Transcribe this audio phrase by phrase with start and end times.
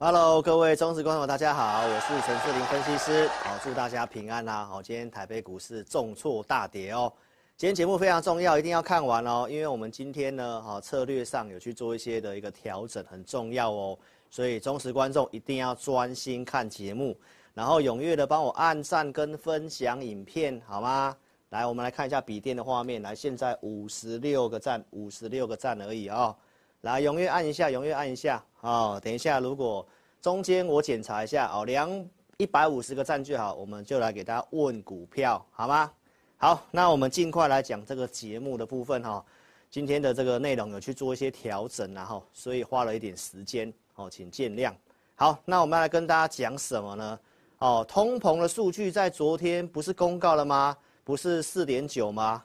[0.00, 4.64] Hello，各位忠实观众，大家好，我是陈志玲分析师，好，祝大家平安啦。
[4.64, 7.12] 好，今天台北股市重挫大跌哦。
[7.56, 13.98] 今天节目非常重要，一定要看完哦，因为我们今天呢，哈，策略上有去做一些的一个调整，很重要哦。
[14.30, 17.18] 所以忠实观众一定要专心看节目，
[17.52, 21.16] 然后踊跃的帮我按赞跟分享影片，好吗？
[21.48, 26.36] 来，我们来看一下笔电的画面，来，现在五十六个赞，五十六个赞而已、哦。
[26.82, 29.86] 来，踊跃按一下，踊跃按一下，哦，等一下，如果
[30.22, 35.90] 中间我检查一下，哦，两一百五十个赞就好，我们就来给大家问股票，好吗？
[36.36, 39.24] 好，那我们尽快来讲这个节目的部分哈。
[39.70, 44.72] 今天的这个内容有去做一些调整，然后所以花了一点时间，哦，请见谅。
[45.16, 47.20] 好，那我们来跟大家讲什么呢？
[47.58, 50.76] 哦，通膨的数据在昨天不是公告了吗？
[51.02, 52.42] 不是四点九吗？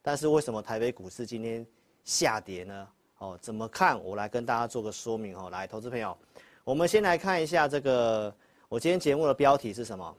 [0.00, 1.66] 但是为什么台北股市今天
[2.02, 2.88] 下跌呢？
[3.24, 3.98] 哦，怎么看？
[4.04, 5.48] 我来跟大家做个说明哦。
[5.50, 6.14] 来，投资朋友，
[6.62, 8.32] 我们先来看一下这个。
[8.68, 10.14] 我今天节目的标题是什么？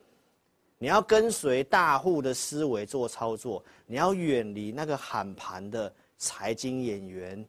[0.80, 7.46] 你要跟随大户的思维做操作，你要远离那个喊盘的财经演员。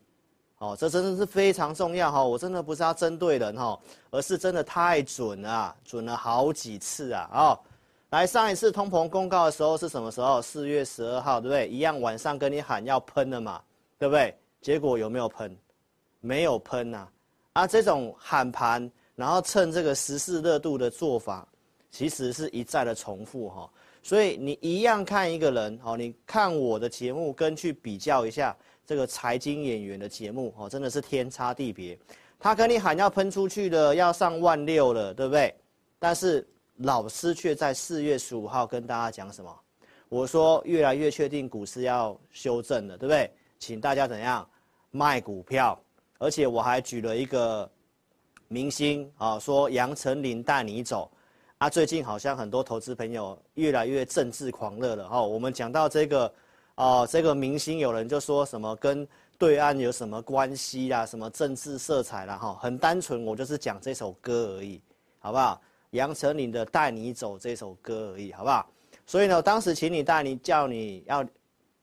[0.58, 2.22] 哦，这真的是非常重要哈。
[2.22, 3.78] 我真的不是要针对人哈，
[4.10, 7.30] 而是真的太准了，准了好几次啊。
[7.32, 7.58] 哦，
[8.10, 10.42] 来，上一次通膨公告的时候是什么时候？
[10.42, 11.68] 四月十二号，对不对？
[11.68, 13.62] 一样晚上跟你喊要喷了嘛，
[13.98, 14.34] 对不对？
[14.66, 15.56] 结果有没有喷？
[16.20, 17.06] 没有喷呐！
[17.52, 21.46] 啊，这种喊盘，然后趁这个时事热度的做法，
[21.88, 23.70] 其实是一再的重复哈。
[24.02, 31.96] 所以你一样看一个人哦，你看我的节目，跟去比较一下这个财经演员的节目哦，真的是天差地别。
[32.40, 35.54] 他跟你喊要喷出去的，要上万六了，对不对？
[36.00, 36.44] 但是
[36.78, 39.60] 老师却在四月十五号跟大家讲什么？
[40.08, 43.30] 我说越来越确定股市要修正了，对不对？
[43.60, 44.46] 请大家怎样？
[44.96, 45.78] 卖股票，
[46.18, 47.70] 而且我还举了一个
[48.48, 51.10] 明星啊，说杨丞琳带你走
[51.58, 51.68] 啊。
[51.68, 55.20] 最近好像很多投资朋友越来越政治狂热了哈。
[55.20, 56.32] 我们讲到这个
[56.76, 62.54] 哦，这个明星，有人就说什么跟对岸有什么关系啦，什么政治色彩啦哈。
[62.54, 64.80] 很单纯，我就是讲这首歌而已，
[65.18, 65.60] 好不好？
[65.90, 68.66] 杨丞琳的带你走这首歌而已，好不好？
[69.06, 71.22] 所以呢，当时请你带你叫你要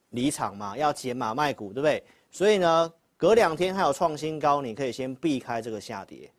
[0.10, 2.04] 离场嘛，要解码卖股，对不对？
[2.32, 2.92] 所以呢。
[3.24, 6.30] 隔两天还有创新高，你可以先避开这个下跌。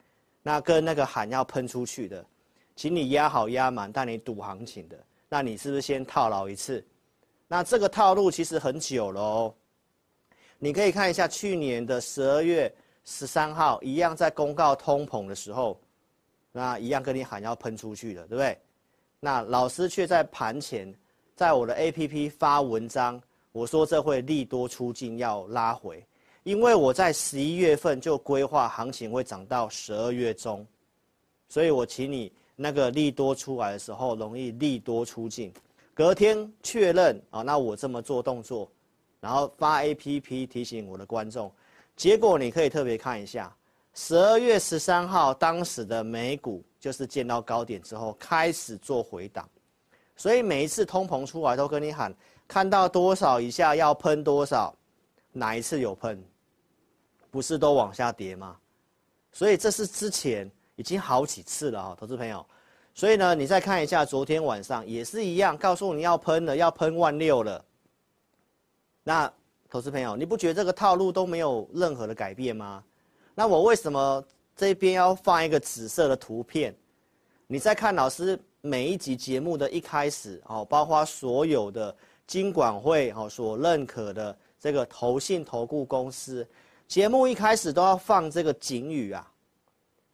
[0.42, 2.22] 那跟那个喊要喷出去的，
[2.76, 6.84] 请你压好压满，带你赌行情的，那你是不是先套牢一次？
[7.48, 9.54] 那这个套路其实很久了哦。
[10.58, 12.70] 你可以看一下去年的十二月
[13.06, 15.80] 十三号，一样在公告通膨的时候，
[16.52, 18.58] 那一样跟你喊要喷出去的，对不对？
[19.20, 20.94] 那老师却在盘前，
[21.34, 23.18] 在我的 APP 发文章，
[23.52, 26.04] 我说这会利多出尽，要拉回。
[26.44, 30.64] 因为我在十一月份就规划行情会涨到十二月中，
[31.48, 35.50] 所以我请你那个利多出来的时候容易利多出尽，
[35.94, 38.70] 隔天确认啊，那我这么做动作，
[39.20, 41.50] 然后发 APP 提醒我的观众，
[41.96, 43.50] 结果你可以特别看一下，
[43.94, 49.48] 十二月十三号当时的美股就是见到高点之后开始做回档，
[50.14, 52.14] 所以每一次通膨出来都跟你喊，
[52.46, 54.76] 看到多少以下要喷多少，
[55.32, 56.22] 哪一次有喷？
[57.34, 58.56] 不是都往下跌吗？
[59.32, 62.46] 所以这是之前已经好几次了哈，投资朋友。
[62.94, 67.64] 所以呢，你再看一下昨天晚上也是一样，告诉你要喷了，要喷万六了。
[69.02, 69.28] 那
[69.68, 72.84] 投资朋友，你不觉得这个套路都没有任何的改变吗？
[73.34, 76.72] 那我为什么这边要放一个紫色的图片？
[77.48, 81.92] 你再看老师每一集节目的一开始哦，包括所有的
[82.28, 86.46] 金管会哦所认可的这个投信投顾公司。
[86.94, 89.28] 节目一开始都要放这个警语啊，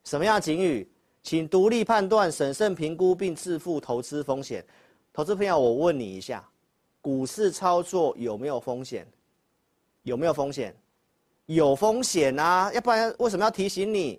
[0.02, 0.90] 什么样警语？
[1.22, 4.64] 请独立判断、审慎评估并自负投资风险。
[5.12, 6.42] 投资朋友，我问你一下，
[7.02, 9.06] 股市操作有没有风险？
[10.04, 10.74] 有没有风险？
[11.44, 14.18] 有风险啊，要不然为什么要提醒你？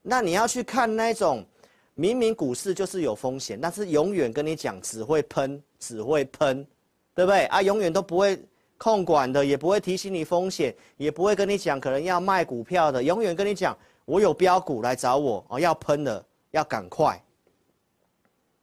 [0.00, 1.44] 那你要去看那种，
[1.92, 6.66] 明明股市就是有风险，但是永远跟你讲只会喷，只会喷，
[7.14, 7.60] 对不对啊？
[7.60, 8.42] 永远都不会
[8.82, 17.22] 控管的，也不会提醒你风险，也不会跟你讲可能要卖股票的，永远跟你讲我有标股来找我哦，要喷的要赶快。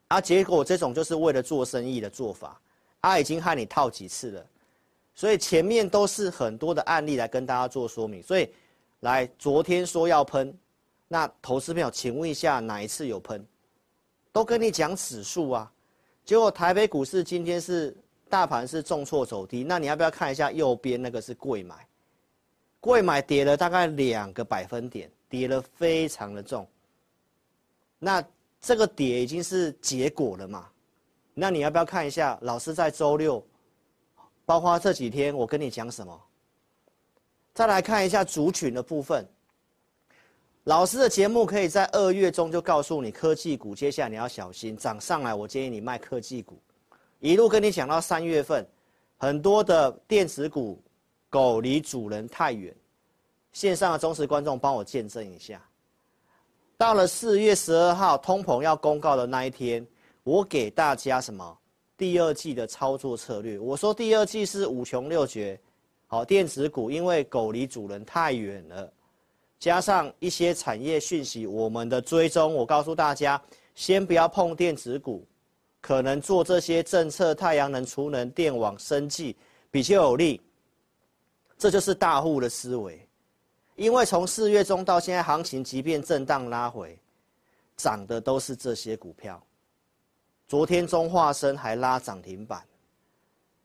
[0.09, 2.59] 啊，结果这种就是为了做生意的做法，
[2.99, 4.45] 啊，已经害你套几次了，
[5.15, 8.21] 所以前面都是很多的案例来跟大家做说明。
[8.21, 8.49] 所以，
[8.99, 10.53] 来昨天说要喷，
[11.07, 13.41] 那投资朋友，请问一下哪一次有喷？
[14.33, 15.71] 都跟你讲指数啊，
[16.25, 17.95] 结果台北股市今天是
[18.29, 21.75] 大盘是重挫走低，那你要不要看一下右边那个是贵买？
[22.79, 26.67] 贵买跌了大概两个百分点，跌了非常的重。
[27.99, 28.23] 那。
[28.61, 30.67] 这个跌已经是结果了嘛？
[31.33, 33.41] 那你要不要看一下老师在周六，
[34.43, 36.21] 包括这几天我跟你讲什么？
[37.53, 39.25] 再来看一下族群的部分。
[40.65, 46.59] 老师的节目可以在二月中就告诉你科技股，接下来你要小心涨上来，我建议你卖科技股，
[47.19, 48.65] 一路跟你讲到三月份，
[49.17, 50.81] 很多的电子股
[51.29, 52.73] 狗离主人太远。
[53.51, 55.61] 线上的忠实观众帮我见证一下。
[56.77, 59.85] 到了四月十二号，通膨要公告的那一天，
[60.23, 61.57] 我给大家什么？
[61.97, 63.59] 第二季的操作策略。
[63.59, 65.59] 我说第二季是五穷六绝，
[66.07, 68.89] 好，电子股因为狗离主人太远了，
[69.59, 73.41] 加上一些产业讯息，我们的追踪，我告诉大家，
[73.75, 75.27] 先不要碰电子股，
[75.81, 79.35] 可能做这些政策，太阳能、储能、电网、生技
[79.71, 80.41] 比较有利。
[81.57, 82.99] 这就是大户的思维。
[83.75, 86.99] 因为从四月中到现在，行情即便震荡拉回，
[87.77, 89.41] 涨的都是这些股票。
[90.49, 92.61] 昨天中化生还拉涨停板，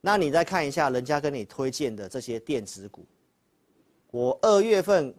[0.00, 3.04] 那你再看一下人家跟你推荐的这些电子股，
[4.12, 5.12] 我二月份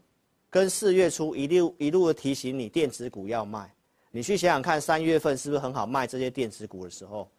[0.49, 3.69] 跟四月初一路一路的提醒你电子股要卖，
[4.15, 7.29] 你去想想看，三月份是不是很好卖这些电子股的时候？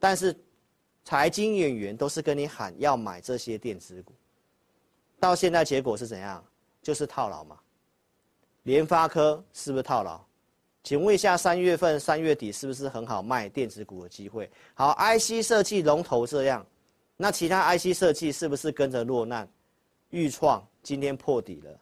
[0.00, 0.34] 但是
[1.04, 4.12] 财经演员都是跟你喊要买这些电子股，
[5.20, 6.44] 到现在结果是怎样？
[6.82, 7.56] 就是套牢嘛，
[8.64, 10.20] 联发科是不是套牢？
[10.82, 14.50] 请问一下，三月份、三月底是不是很好卖电子股的机会？
[14.74, 16.66] 好，IC 设计龙头这样，
[17.16, 19.48] 那其他 IC 设计是不是跟着落难？
[20.10, 21.80] 预创今天破底了，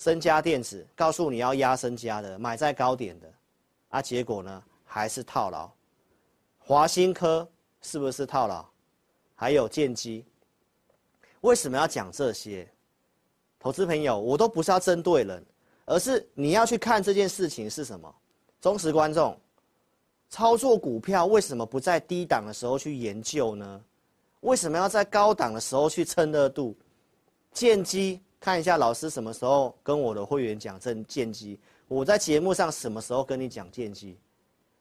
[0.00, 3.30] 升佳电子告诉你要压升佳的，买在高点的，
[3.90, 5.70] 啊，结果呢还是套牢。
[6.58, 7.46] 华新科
[7.82, 8.64] 是不是套牢？
[9.34, 10.24] 还有建机，
[11.42, 12.66] 为什么要讲这些？
[13.58, 15.44] 投资朋友，我都不是要针对人，
[15.84, 18.14] 而是你要去看这件事情是什么。
[18.58, 19.38] 忠实观众，
[20.30, 23.84] 操作股票为什么不在低档的时候去研究呢？
[24.40, 26.74] 为什么要在高档的时候去蹭热度？
[27.52, 31.60] 建机，看一下老师什么时候跟我的会员讲这建机？
[31.88, 34.16] 我在节目上什么时候跟你讲建机？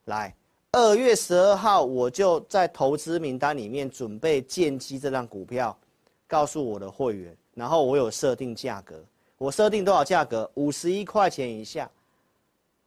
[0.05, 0.33] 来，
[0.71, 5.77] 二月十二号我就在投资名单里面准备建机这张股票，
[6.25, 7.35] 告诉我的会员。
[7.53, 9.03] 然后我有设定价格，
[9.37, 10.49] 我设定多少价格？
[10.53, 11.89] 五十一块钱以下。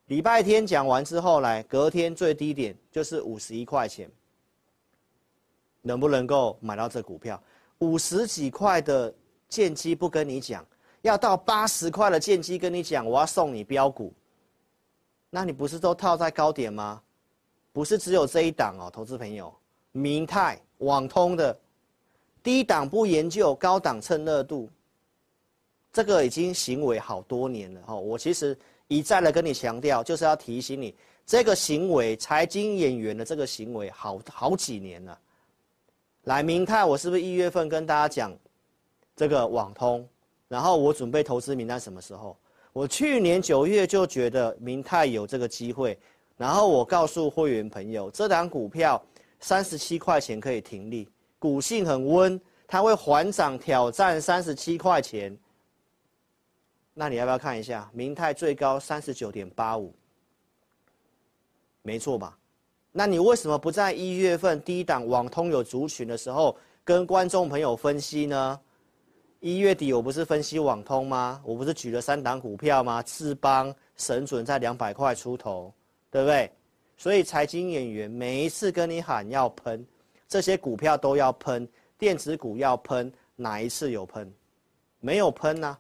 [0.06, 4.10] 礼拜天讲完之后来，隔天最低点就是五十一块钱。
[5.82, 7.42] 能不能够买到这股票？
[7.80, 9.12] 五十几块的
[9.52, 10.64] 建机不跟你讲，
[11.02, 14.10] 要到八十块的建机跟你讲，我要送你标股。
[15.28, 17.02] 那你不是都套在高点吗？
[17.70, 19.52] 不是只有这一档哦，投资朋友，
[19.92, 21.54] 明泰、网通的。
[22.42, 24.68] 低档不研究，高档蹭热度，
[25.92, 27.94] 这个已经行为好多年了哈。
[27.94, 30.92] 我其实一再的跟你强调，就是要提醒你，
[31.24, 35.16] 这个行为，财经演员的这个行为好好几年了。
[36.24, 38.36] 来，明泰，我是不是一月份跟大家讲
[39.22, 40.04] 这个网通？
[40.48, 42.36] 然后我准备投资名单什么时候？
[42.72, 45.96] 我去年九月就觉得明泰有这个机会，
[46.36, 49.00] 然后我告诉会员朋友，这档股票
[49.38, 51.08] 三十七块钱可以停利。
[51.38, 55.38] 股性很温，它会缓涨挑战三十七块钱。
[56.92, 57.88] 那你要不要看一下？
[57.92, 59.94] 明泰最高三十九点八五，
[61.82, 62.36] 没错吧？
[62.90, 68.58] 那你为什么不在一月份低档网通有族群的时候跟观众朋友分析呢？
[69.42, 71.42] 一月底我不是分析网通吗？
[71.44, 73.02] 我不是举了三档股票吗？
[73.02, 75.74] 智邦、神准在两百块出头，
[76.12, 76.48] 对不对？
[76.96, 79.84] 所以财经演员每一次跟你喊要喷。
[80.28, 81.68] 这些股票都要喷，
[81.98, 84.32] 电子股要喷，哪一次有喷？
[85.00, 85.76] 没有喷呐、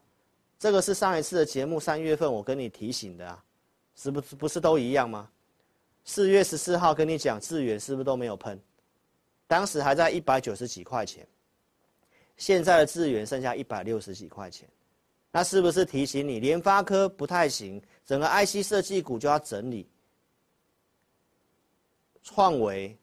[0.58, 3.44] 这个是上一次的节目，三月份我跟你提醒的啊，
[3.94, 5.30] 是不是不是都一样吗？
[6.04, 8.60] 四月十四号跟你讲智远是不是都没有喷？
[9.46, 11.24] 当时还在一百九十几块钱，
[12.42, 14.68] 现在的智源剩下一百六十几块钱，
[15.30, 19.86] 那是不是提醒你联发科不太行，整个 IC 设计股就要整理？
[22.24, 22.98] 创维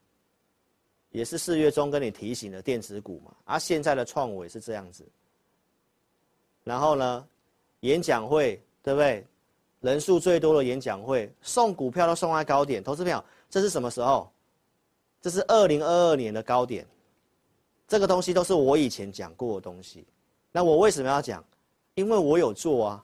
[1.12, 5.08] 也是四月中跟你提醒的电子股嘛，而、啊、现在的创维是这样子。
[6.66, 7.26] 然后呢，
[7.80, 9.26] 演讲会对不对？
[9.80, 14.30] 人数最多的演讲会送股票都送在高点，投资票这是什么时候？
[15.22, 16.86] 这是二零二二年的高点。
[17.90, 20.06] 这个东西都是我以前讲过的东西。
[20.52, 21.44] 那我为什么要讲？
[21.96, 23.04] 因为我有做啊。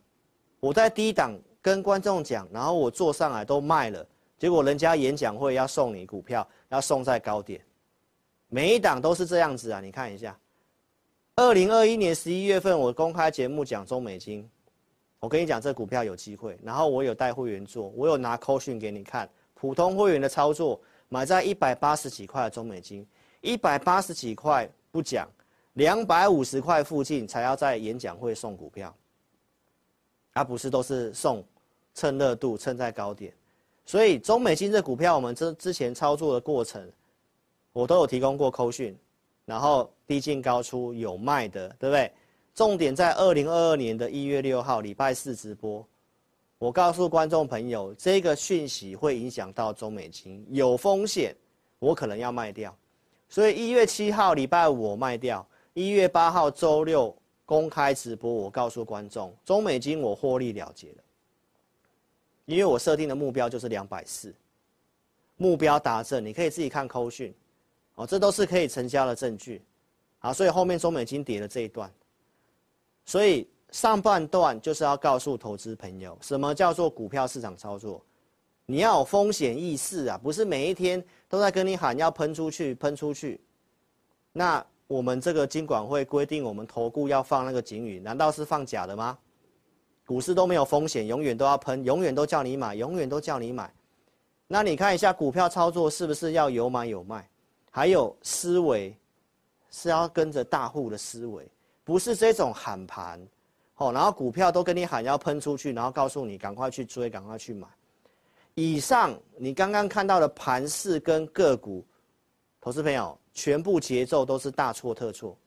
[0.60, 4.06] 我在低档跟观众讲，然后我做上来都卖了。
[4.38, 7.60] 结果人家演讲会要送你股票，要送在高点，
[8.48, 9.80] 每一档都是这样子啊！
[9.80, 10.38] 你看一下，
[11.36, 14.48] 二零二一年十一月份我公开节目讲中美金，
[15.20, 23.08] 我跟你讲这股票有机会，然后我有带会员做，我有拿扣讯给你看，普通会员的操作买在一百八十几块的中美金，
[23.46, 25.30] 一百八十几块不讲，
[25.74, 28.94] 两百五十块附近才要在演讲会送股票，
[30.34, 31.46] 而不是都是送
[31.94, 33.32] 蹭热度蹭在高点。
[33.86, 36.92] 所以中美金这股票，我们之之前操作的过程，
[37.72, 38.98] 我都有提供过扣讯，
[39.46, 42.12] 然后低进高出有卖的，对不对？
[42.56, 45.86] 重点在二零二二年的一月六号礼拜四直播，
[46.58, 51.36] 我告诉观众朋友，这个讯息会影响到中美金，有风险，
[51.78, 52.76] 我可能要卖掉。
[53.28, 57.16] 所以一月七号礼拜五我卖掉，一月八号周六
[57.46, 60.98] 公开直播，我告诉观众，中美金我获利了结了。
[62.46, 64.34] 因为我设定的目标就是两百四，
[65.36, 67.34] 目标达成，你可以自己看扣讯，
[67.96, 69.64] 哦，这都是可以成交的证据，
[70.20, 71.92] 好，所以后面中美金跌了这一段，
[73.04, 78.00] 所以上半段就是要告诉投资朋友，什么叫做股票市场操作，
[78.68, 83.40] 你要有风险意识啊，不是每一天都在跟你喊要喷出去，喷出去，
[84.32, 89.18] 那我们这个金管会规定我们投顾要放那个警语，难道是放假的吗？
[90.06, 93.72] 股市都没有风险，永远都要喷，永远都叫你买，永远都叫你买。
[94.48, 97.28] 那你看一下股票操作是不是要有买有卖？
[97.72, 98.96] 还有思维
[99.70, 101.48] 是要跟着大户的思维，
[101.84, 103.20] 不是这种喊盘，
[103.78, 107.68] 哦，然后股票都跟你喊要喷出去，然后告诉你赶快去追，赶快去买。
[108.56, 111.86] 以上你刚刚看到的盘势跟个股，
[112.60, 115.38] 投资朋友全部节奏都是大错特错。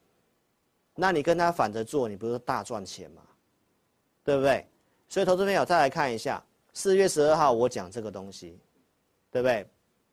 [0.95, 3.23] 那你跟他反着做，你不是大赚钱吗？
[4.25, 4.67] 对不对？
[5.09, 6.43] 所以投资朋友再来看一下，
[6.75, 8.59] 四月十二号我讲这个东西，
[9.31, 9.67] 对不对？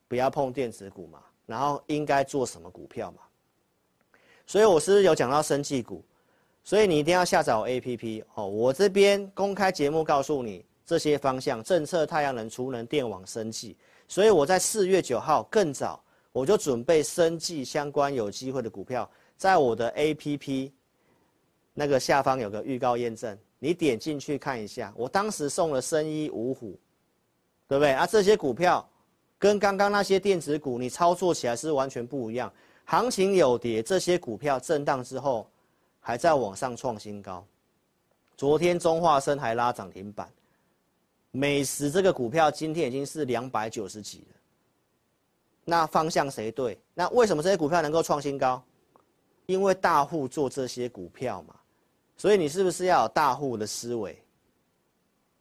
[0.07, 3.21] 不要碰电子股嘛，然后应该做什么股票嘛？
[4.45, 6.01] 所以我是有讲到生技股？
[6.63, 8.47] 所以你一定要下载我 APP 哦。
[8.47, 13.75] 我这边公开节目告诉你这些方向：政策、太阳能、储能、电网、生技。
[14.07, 16.01] 所以我在四月九号更早，
[16.31, 20.71] 我就准备生技相关有机会的股票，在我的 APP
[21.73, 23.37] 那个下方有个预告验证。
[23.57, 26.77] 你点进去看一下，我当时送了生医五虎，
[27.67, 28.05] 对不对啊？
[28.05, 28.87] 这些股票
[29.39, 32.51] 跟刚刚那些电子股，你操作起来是完全不一样。
[32.83, 35.49] 行情有跌，这些股票震荡之后
[35.99, 37.43] 还在往上创新高。
[38.37, 40.29] 昨天中化生还拉涨停板，
[41.35, 44.35] 美食这个股票今天已经是两百九十几了。
[45.65, 46.79] 那方向谁对？
[46.93, 48.63] 那为什么这些股票能够创新高？
[49.45, 51.55] 因为大户做这些股票嘛。
[52.15, 54.17] 所以你是不是要有大户的思维？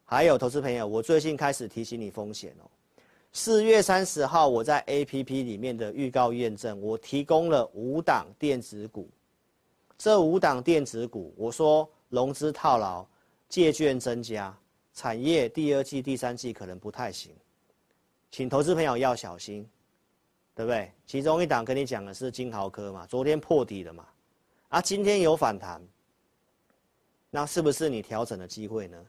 [0.05, 2.67] 还有投资朋友，我最近开始提醒你风险哦。
[3.33, 9.09] 四月三十号，我在 APP 里面的预告验证，我提供了五档电子股。
[9.97, 13.07] 这五档电子股，我说融资套牢，
[13.49, 14.57] 借券增加，
[14.95, 17.35] 产业第二季、第三季可能不太行，
[18.31, 19.69] 请投资朋友要小心，
[20.55, 20.91] 对不对？
[21.07, 24.07] 其中一档跟你讲的是金豪科嘛，昨天破底了嘛，
[24.69, 25.83] 啊，今天有反弹。
[27.29, 29.05] 那是不是你调整的机会呢？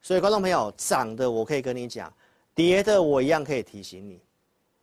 [0.00, 2.10] 所以观众朋友，涨的我可以跟你讲，
[2.54, 4.18] 跌的我一样可以提醒你，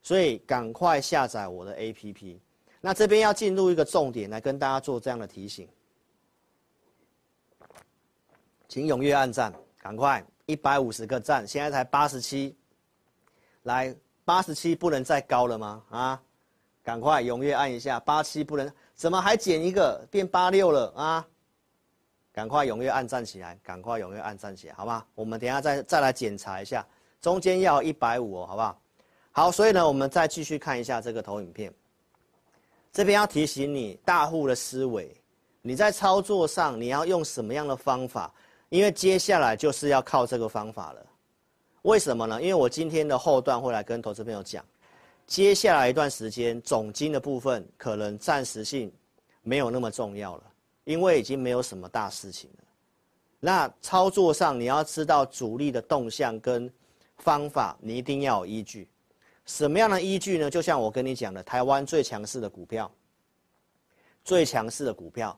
[0.04, 2.38] 所以赶快下载我的 APP。
[2.80, 5.68] 那这边要进入一个重点来跟大家做这样的提醒，
[8.68, 9.52] 请踊跃按赞，
[9.82, 12.56] 赶快一百五十个赞，现在才八十七，
[13.64, 15.84] 来八十七不能再高了吗？
[15.90, 16.22] 啊，
[16.84, 21.28] 赶快踊跃按一下，八七不能，怎么还减一个变八六了啊？
[22.32, 23.60] 赶快踊跃按赞起来！
[23.64, 25.04] 赶快踊跃按赞起来，好吗？
[25.16, 26.86] 我们等下再再来检查一下，
[27.20, 28.82] 中间要一百五哦，好不好？
[29.32, 31.74] 好，所以呢，我们再继续看一下这个投影片。
[32.94, 35.14] 这边要提醒你，大户的思维，
[35.62, 38.32] 你在操作上你要用什么样的方法？
[38.72, 41.06] 因为接下来就是要靠这个方法了。
[41.82, 42.42] 为什么呢？
[42.42, 44.66] 因为我今天的后段会来跟投资朋友讲，
[45.28, 48.90] 接下来一段时间总经的部分可能暂时性
[49.42, 50.44] 没有那么重要了。
[50.86, 52.64] 因为已经没有什么大事情了。
[53.42, 56.72] 那操作上你要知道主力的动向跟
[57.18, 58.88] 方法，你一定要有依据。
[59.46, 60.50] 什么样的依据呢？
[60.50, 62.90] 就像我跟你讲的，台湾最强势的股票，
[64.24, 65.38] 最强势的股票，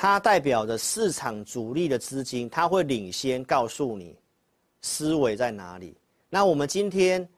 [0.00, 4.16] 它代表着市场主力的资金，它会领先告诉你
[4.80, 5.96] 思维在哪里。
[6.30, 7.28] 那我们今天，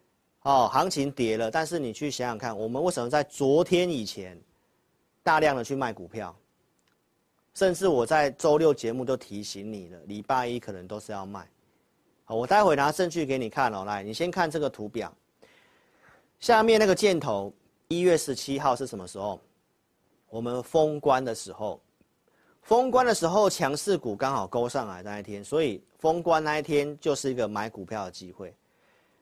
[0.42, 4.38] 哦，行情跌了，但是你去想想看，我们为什么在昨天以前
[5.22, 6.36] 大量的去卖股票？
[7.54, 11.48] 甚至我在周六节目都提醒你了，礼拜一可能都是要卖。
[12.26, 13.84] 好，我待会拿证据给你看哦。
[13.86, 15.10] 来，你先看这个图表。
[16.40, 17.50] 下面那个箭头，
[17.88, 19.40] 一月十七号是什么时候？
[20.28, 21.80] 我们封关的时候，
[22.62, 28.54] 封关的时候强势股刚好勾上来那一天，所以封关那一天就是一个买股票的机会。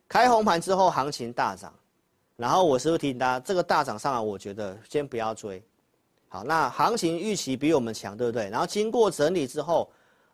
[0.06, 1.74] 开红盘之后，行情大涨，
[2.36, 5.62] 然后我是不是提醒大家，这个大涨上来，我觉得先不要追。
[6.28, 8.48] 好，那行情预期比我们强，对不对？
[8.50, 9.90] 然后经过整理之后，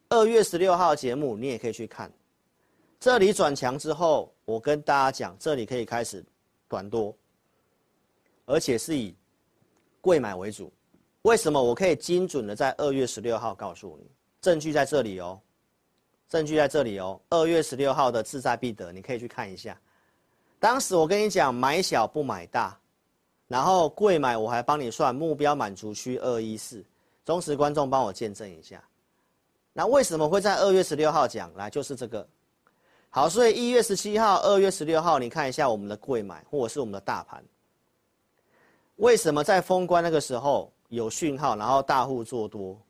[0.08, 2.12] 二月十六号节目你也可以去看，
[2.98, 6.24] 这里转强之后，我跟大家讲，这里可以开始。
[6.66, 7.14] 短多，
[8.46, 9.14] 而且是以
[10.00, 10.72] 贵买为主。
[11.24, 14.06] 为什么我可以精准的在二月十六号告诉你？
[14.42, 15.40] 证据在这里哦，
[16.28, 17.18] 证据在这里哦。
[17.30, 19.78] 二月十六号的志在必得，你可以去看一下。
[20.60, 22.78] 当时我跟你讲，买小不买大，
[23.48, 26.84] 然后贵买我还帮你算目标满足区二一四，
[27.24, 28.84] 忠实观众帮我见证一下。
[29.72, 31.50] 那为什么会在二月十六号讲？
[31.54, 32.28] 来，就是这个。
[33.08, 37.42] 好，所以一月十七号、二月十六号，你看一下我们的贵买或者是我们的大盘，
[38.96, 42.80] 为什么在封关那个时候有讯号，然后大户做多，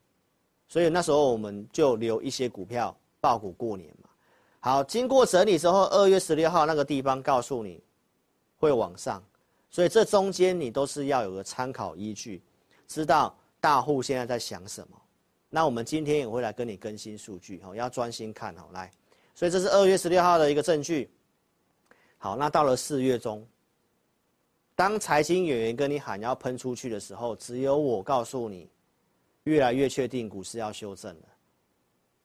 [0.68, 4.08] 所以那时候我们就留一些股票爆股过年嘛。
[4.60, 7.82] 好，经过整理之后，二月十六号那个地方告诉你
[8.56, 9.22] 会往上，
[9.70, 12.42] 所以这中间你都是要有个参考依据，
[12.86, 14.96] 知道大户现在在想什么。
[15.50, 18.90] 那我们今天也会来跟你更新数据，哦，要专心看好来。
[19.34, 21.10] 所以这是二月十六号的一个证据。
[22.16, 23.46] 好，那到了四月中，
[24.76, 28.68] 当财经演员跟你喊要喷出去的时候，只有我告诉你，
[29.44, 31.28] 越来越确定股市要修正了，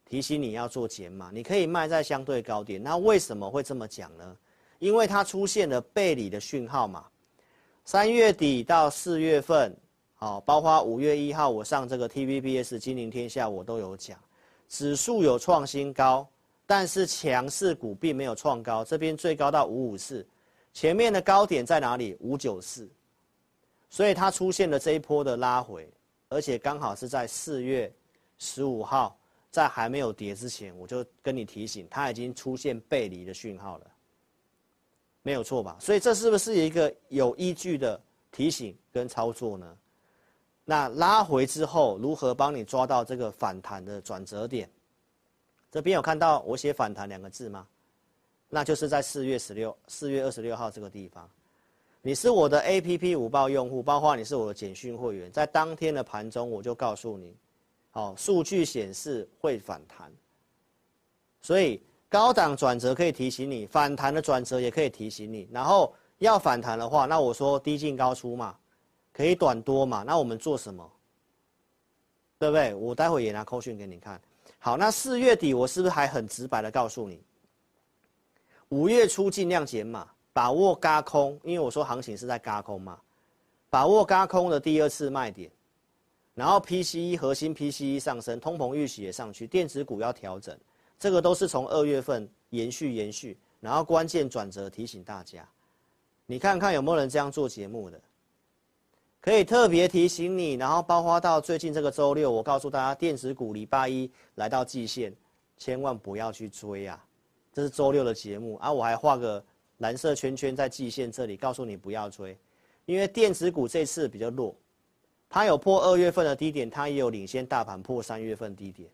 [0.05, 2.81] 提醒你要做减码，你可以卖在相对高点。
[2.81, 4.35] 那为什么会这么讲呢？
[4.79, 7.05] 因为它出现了背离的讯号嘛。
[7.85, 9.75] 三月底到四月份，
[10.15, 14.17] 好，包括五月一号我上这个 TVBS 金陵天下，我都有讲，
[14.67, 16.27] 指数有创新高。
[16.65, 20.23] 但是强势股并没有创高，这边最高到五五四，
[20.73, 22.15] 前面的高点在哪里？
[22.19, 22.89] 五九四，
[23.89, 25.89] 所以它出现了这一波的拉回，
[26.29, 27.91] 而且刚好是在四月
[28.37, 29.17] 十五号，
[29.51, 33.87] 在还没有跌之前，我就跟你提醒，它已经出现背离的讯号了，
[35.23, 35.75] 没有错吧？
[35.79, 37.99] 所以这是不是一个有依据的
[38.31, 39.77] 提醒跟操作呢？
[40.63, 44.69] 那拉回之后，如何帮你抓到这个反弹的转折点？
[45.71, 47.67] 这边有看到我写“反弹”两个字吗？
[48.49, 51.29] 那就是在四月十六、四月二十六号这个地方。
[52.01, 57.35] 你是我的 APP 五报用户，包括你是我的简讯会员，在当天的盘中我就告诉你，
[57.91, 60.11] 好，数据显示会反弹。
[61.41, 65.47] 所以高档转折可以提醒你，反弹的转折也可以提醒你。
[65.51, 68.57] 然后要反弹的话，那我说低进高出嘛，
[69.13, 70.89] 可以短多嘛，那我们做什么？
[72.39, 72.73] 对不对？
[72.73, 74.19] 我待会也拿扣讯给你看。
[74.57, 77.21] 好，那四月底我是不是还很直白的告诉你，
[78.69, 82.99] 五月初尽量减码，把握轧空，因为我说行情是在轧空嘛，
[83.69, 85.51] 把握轧空的第二次卖点，
[86.35, 90.55] 然后 PCE 核心 PCE 上升，通膨预期也上去，电子股要调整，
[90.99, 95.47] 这个都是从二月份延续延续，然后关键转折提醒大家，
[96.27, 97.99] 你看看有没有人这样做节目的？
[99.19, 105.11] 可以特别提醒你，然后包括到最近这个周六，我告诉大家，电子股礼拜一来到季线，
[105.57, 107.03] 千万不要去追啊！
[107.53, 109.43] 这是周六的节目啊，我还画个
[109.77, 112.37] 蓝色圈圈在季线这里，告诉你不要追，
[112.85, 114.55] 因为电子股这次比较弱，
[115.29, 118.89] 它有破二月份的低点，它也有领先大盘破三月份低点，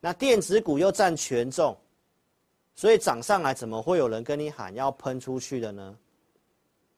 [0.00, 1.76] 那电子股又占权重，
[2.74, 5.96] 所以涨上来怎么会有人跟你喊要喷出去的呢？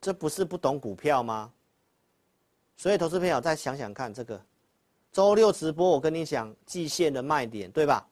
[0.01, 1.53] 这不是不懂股票吗？
[2.77, 4.43] 所以，投资朋友再想想看，这个
[5.13, 8.09] 周六直播，我跟你讲季线的卖点，对吧？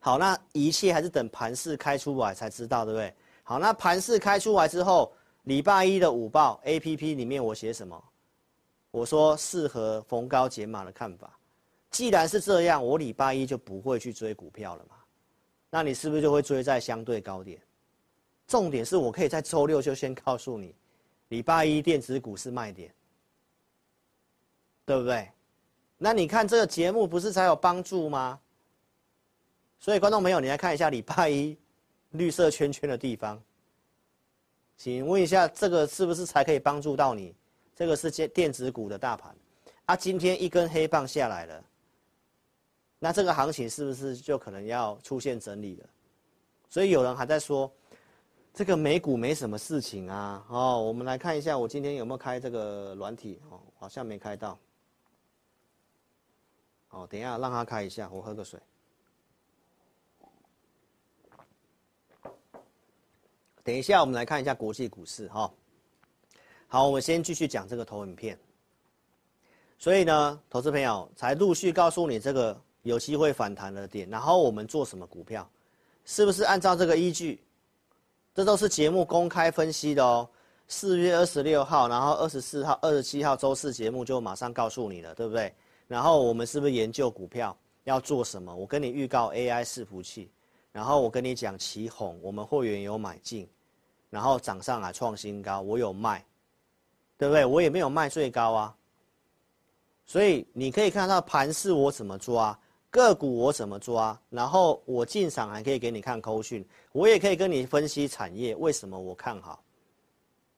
[0.00, 3.14] 好，那一切还是等盘势开出来才知道，对不对？
[3.44, 5.12] 好，那盘势开出来之后，
[5.44, 8.02] 礼拜一的午报 APP 里面我写什么？
[8.90, 11.30] 我说适合逢高减码的看法。
[11.90, 14.96] 既然是这样，我礼拜一就不会去追股票了嘛？
[15.68, 17.60] 那你是不是就会追在相对高点？
[18.46, 20.74] 重点是我可以在周六就先告诉你，
[21.28, 22.92] 礼拜一电子股是卖点。
[24.86, 25.30] 对不对？
[25.98, 28.40] 那你看这个节目不是才有帮助吗？
[29.80, 31.56] 所以观众朋友，你来看一下礼拜一
[32.10, 33.42] 绿色圈圈的地方，
[34.76, 37.34] 请问一下，这个是不是才可以帮助到你？
[37.74, 39.34] 这个是电子股的大盘，
[39.86, 41.64] 啊，今天一根黑棒下来了，
[42.98, 45.88] 那这个行情是不是就可能要出现整理了？
[46.68, 47.72] 所以有人还在说，
[48.52, 50.44] 这个美股没什么事情啊。
[50.50, 53.40] 哦，我们来看一下，我今天有没有开这个软体？
[53.48, 54.58] 哦，好像没开到。
[56.90, 58.60] 哦，等一下让他开一下，我喝个水。
[63.70, 65.48] 等一下，我们来看一下国际股市哈。
[66.66, 68.36] 好，我们先继续讲这个投影片。
[69.78, 75.48] 所以呢，投资朋友才陆续告诉你这个有机会反弹的点，然后我们做什么股票，
[76.04, 77.40] 是不是按照这个依据？
[78.34, 80.28] 这都是节目公开分析的哦。
[80.66, 85.54] 四月二十六号，然后二十四号、二十七号周四节目就马上告诉你了，对不对？
[85.86, 88.52] 然后我们是不是研究股票要做什么？
[88.52, 90.28] 我跟你预告 AI 伺服器，
[90.72, 93.48] 然后我跟你讲奇鋐，我们会员有买进，
[94.10, 96.22] 然后涨上来创新高，我有卖。
[97.16, 97.44] 对不对？
[97.44, 98.74] 我也没有卖最高啊，
[100.06, 102.58] 所以你可以看到盘势我怎么抓，
[102.90, 109.62] 个股我怎么抓，然后我进场还可以给你看扣讯，我也可以跟你分析产业为什么我看好。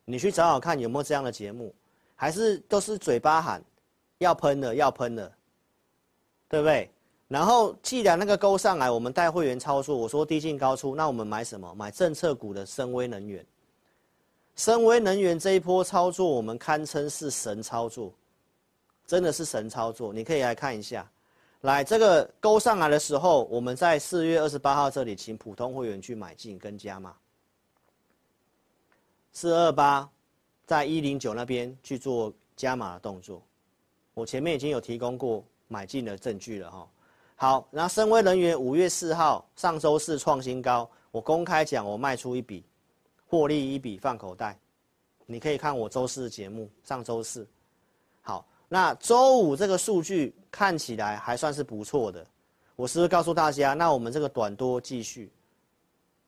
[0.04, 1.74] 你去找找看有没有这样的节目，
[2.14, 3.60] 还是都是嘴巴喊
[4.18, 5.32] 要喷了要喷了，
[6.48, 6.88] 对不对？
[7.32, 11.74] 然后既然那个勾上来，我们带会员操作，我说低进高出，那我们买什么？
[11.74, 13.42] 买政策股的深威能源。
[14.54, 18.12] 深威能源这一波操作，我们堪称是神操作，
[19.06, 20.12] 真的是神操作。
[20.12, 21.10] 你可以来看一下，
[21.62, 27.16] 来这个勾上来的时候，我们在四月二十八号这里，请普通会员去买进跟加码。
[29.32, 30.06] 四二八，
[30.66, 33.42] 在一零九那边去做加码的动作，
[34.12, 36.86] 我前面已经有提供过买进的证据了哈。
[37.42, 42.64] 好，那深威能源五月四号上周四创新高，我公开讲，我卖出一笔。
[43.26, 44.56] 获利一笔放口袋，
[45.26, 46.70] 你可以看我周四的节目。
[46.84, 47.44] 上周四，
[48.20, 52.24] 好，那周五这个数据看起来还算是不错的。
[52.76, 55.28] 我是不是告诉大家，那我们这个短多继续，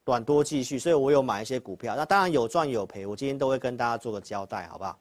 [0.03, 1.95] 短多继续，所以我有买一些股票。
[1.95, 4.99] 那当然有赚有赔，我今天都会跟大家做个交代，好不好？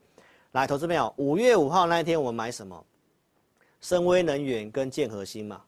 [0.52, 2.86] 来，投资朋友，五月五号那一天我们买什么？
[3.80, 5.60] 深威能源跟建核心嘛，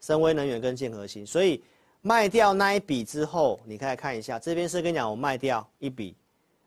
[0.00, 1.62] 深威能源跟建和兴，所以。
[2.00, 6.14] 卖掉那一笔之后，你可以看一下，这边是跟你讲我卖掉一笔，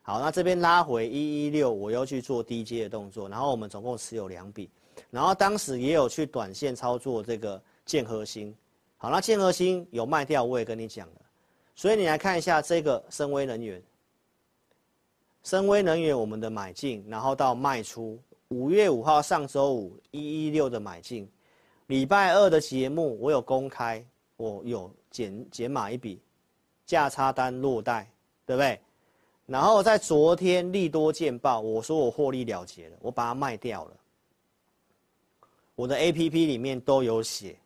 [0.01, 4.69] 好，那这边拉回一一六，我又去做低阶的动作，然后我们总共持有两笔，
[5.09, 8.53] 然后当时也有去短线操作这个建和兴，
[8.97, 11.21] 好，那建和兴有卖掉，我也跟你讲了，
[11.75, 13.81] 所以你来看一下这个深威能源，
[15.43, 21.27] 深威能源我们的买进，然后到卖出，五月五号上周五一一六的买进，
[21.91, 24.01] 礼拜二的节目我有公开，
[24.37, 24.89] 我有。
[25.09, 26.21] 减减码一笔，
[26.85, 28.09] 价差单落袋，
[28.45, 28.79] 对不对？
[29.45, 33.97] 然后在昨天利多见报，我说我获利了结了，我把它卖掉了。
[35.75, 37.59] 我的 APP 里面都有写，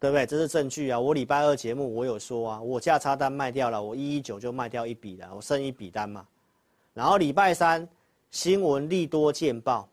[0.00, 0.26] 对不对？
[0.26, 0.98] 这是证据啊！
[0.98, 6.26] 我礼拜二节目我有说啊，我价差单卖掉了，我一一九就卖掉一笔了，我剩一笔单嘛。
[6.92, 7.88] 然后礼拜三
[8.32, 9.88] 新闻利多见报，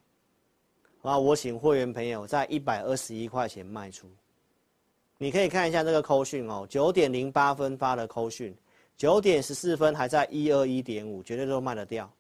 [1.02, 4.08] 啊，我请会员朋友在一百二十一块钱卖出。
[5.18, 8.56] 你可以看一下这个扣讯哦，九点零八分发的扣讯，
[8.98, 12.12] 九点十四分还在一二一点五，绝对都卖得掉，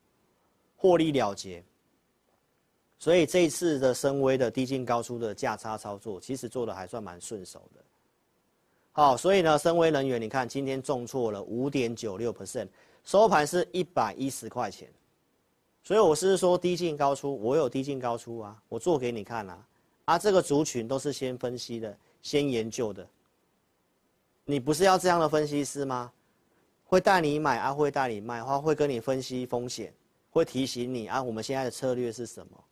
[0.75, 1.63] 获利了结。
[2.97, 7.81] 所以这一次的深威的低进高出的价差操作，其实做的还算蛮顺手的。
[8.91, 12.67] 好，所以呢，深威能源你看今天重挫了五点九六 percent，
[13.05, 14.89] 收盘是一百一十块钱。
[15.89, 19.67] 所以我是说低进高出，我有低进高出啊，我做给你看啊。
[20.05, 21.97] 啊，这个族群都是先分析的。
[22.21, 23.07] 先研究的，
[24.45, 26.11] 你不是要这样的分析师吗？
[26.85, 29.91] 会带你买啊，会带你卖，话会跟你分析风险，
[30.29, 32.63] 会提醒你啊，我们现在的策略是什么？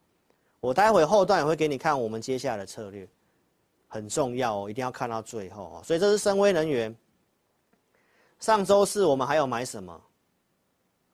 [0.60, 3.10] 我待会后段也会给你看我们接下来的策略，
[3.88, 5.82] 很重要哦，一定要看到最后哦。
[5.84, 6.96] 所以这是深威能源。
[8.40, 10.02] 上周四我们还有买什么？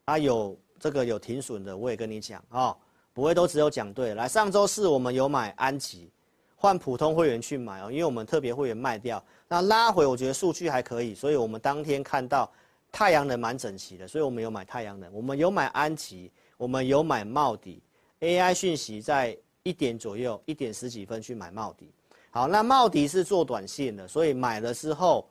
[0.03, 2.75] 啊，有这个有停损的，我也跟你讲哦，
[3.13, 4.13] 不会都只有讲对。
[4.15, 6.11] 来，上周四我们有买安吉。
[6.57, 12.51] 换普通会员去买哦，因为我们特别会员卖掉，那拉回我觉得数据还可以，所以我们当天看到
[12.91, 17.81] 太阳能蛮整齐的，所以我们有买太阳能，我们有买安吉，我们有买茂迪
[18.19, 21.89] ，AI 讯息在一点左右，一点十几分去买茂迪。
[22.29, 25.25] 好，那茂迪是做短线的，所以买了之后，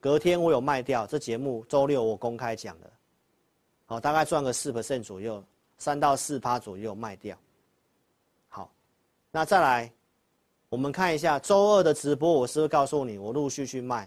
[0.00, 1.06] 隔天我有卖掉。
[1.06, 2.90] 这节目周六我公开讲的，
[3.90, 5.42] 好，大概赚个四 percent 左右，
[5.78, 7.34] 三到四趴左右卖掉。
[8.46, 8.70] 好
[9.30, 9.90] 那再来，
[10.68, 14.06] 我们看一下周二的直播，我是不是告诉你，我陆续去卖，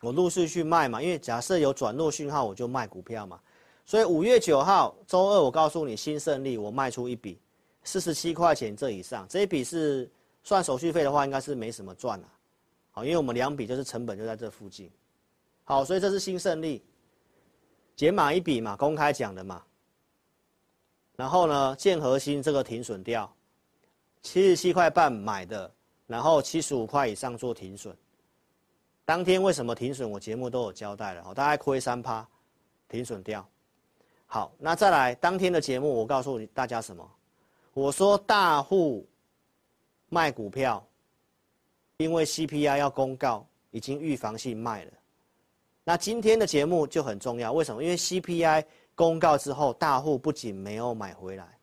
[0.00, 3.40] 我陆续去卖嘛，因为假设有转弱讯号，我就卖股票嘛。
[3.84, 7.40] 所以五月九号周二，我告诉你新胜利，我卖出一笔
[7.82, 10.08] 四十七块钱这以上，这一笔是
[10.44, 12.28] 算手续费的话，应该是没什么赚了，
[12.92, 14.88] 好，因为我们两笔就是成本就在这附近，
[15.64, 16.80] 好，所以这是新胜利，
[17.96, 19.62] 减码一笔嘛，公开讲的嘛，
[21.16, 23.32] 然后呢，建和新这个停损掉，
[24.22, 25.72] 七十七块半买的，
[26.06, 27.96] 然后七十五块以上做停损，
[29.04, 30.10] 当天为什么停损？
[30.10, 32.26] 我节目都有交代了，大概亏三趴，
[32.88, 33.46] 停损掉。
[34.26, 37.08] 好，那再来当天的节目，我告诉大家什么？
[37.72, 39.06] 我说大户
[40.08, 40.84] 卖股票，
[41.98, 44.92] 因为 CPI 要公告，已经预防性卖了。
[45.84, 47.82] 那今天的节目就很重要，为什么？
[47.82, 51.58] 因为 CPI 公告之后，大户不仅没有买回来，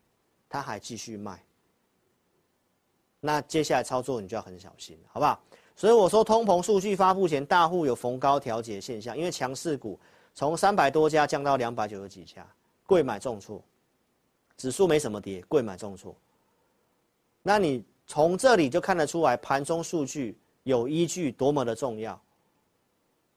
[0.47, 1.43] 他还继续卖。
[3.19, 5.41] 那接下来操作你就要很小心，好不好？
[5.75, 9.99] 所以我说，通膨数据发布前，大户有逢高调节现象，因为强势股
[10.35, 12.45] 从三百多家降到两百九十几家。
[12.85, 13.63] 贵买重挫，
[14.57, 16.13] 指数没什么跌，贵买重挫。
[17.41, 22.21] 那你从这里就看得出来，盘中数据有依据多么的重要，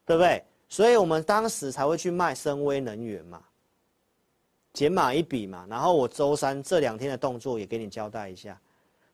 [0.05, 0.45] 对不对？
[0.75, 3.41] 所以我们当时才会去卖深威能源嘛，
[4.73, 5.65] 减码一笔嘛。
[5.71, 8.61] 然后我周三这两天的动作也给你交代一下，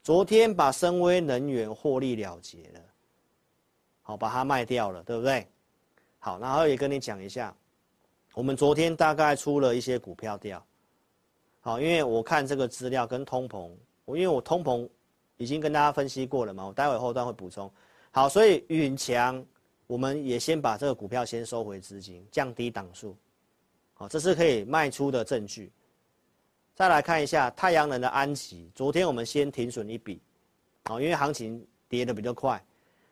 [0.03, 2.81] 昨天把深威能源获利了结了，
[4.01, 5.47] 好，把它卖掉了，对不对？
[6.19, 7.55] 好，然后也跟你讲一下。
[8.33, 10.65] 我们昨天大概出了一些股票掉，
[11.61, 13.71] 好，因为我看这个资料跟通膨，
[14.07, 14.89] 我因为我通膨
[15.37, 17.71] 已经跟大家分析过了嘛，我待会后段会补充。
[18.13, 19.45] 好，所以允强，
[19.91, 23.17] 我们也先把这个股票先收回资金，降低档数，
[23.93, 25.73] 好，这是可以卖出的证据。
[26.77, 30.23] 再来看一下太阳能的安吉，昨天我们先停损一笔，
[30.85, 32.65] 好，因为行情跌得比较快，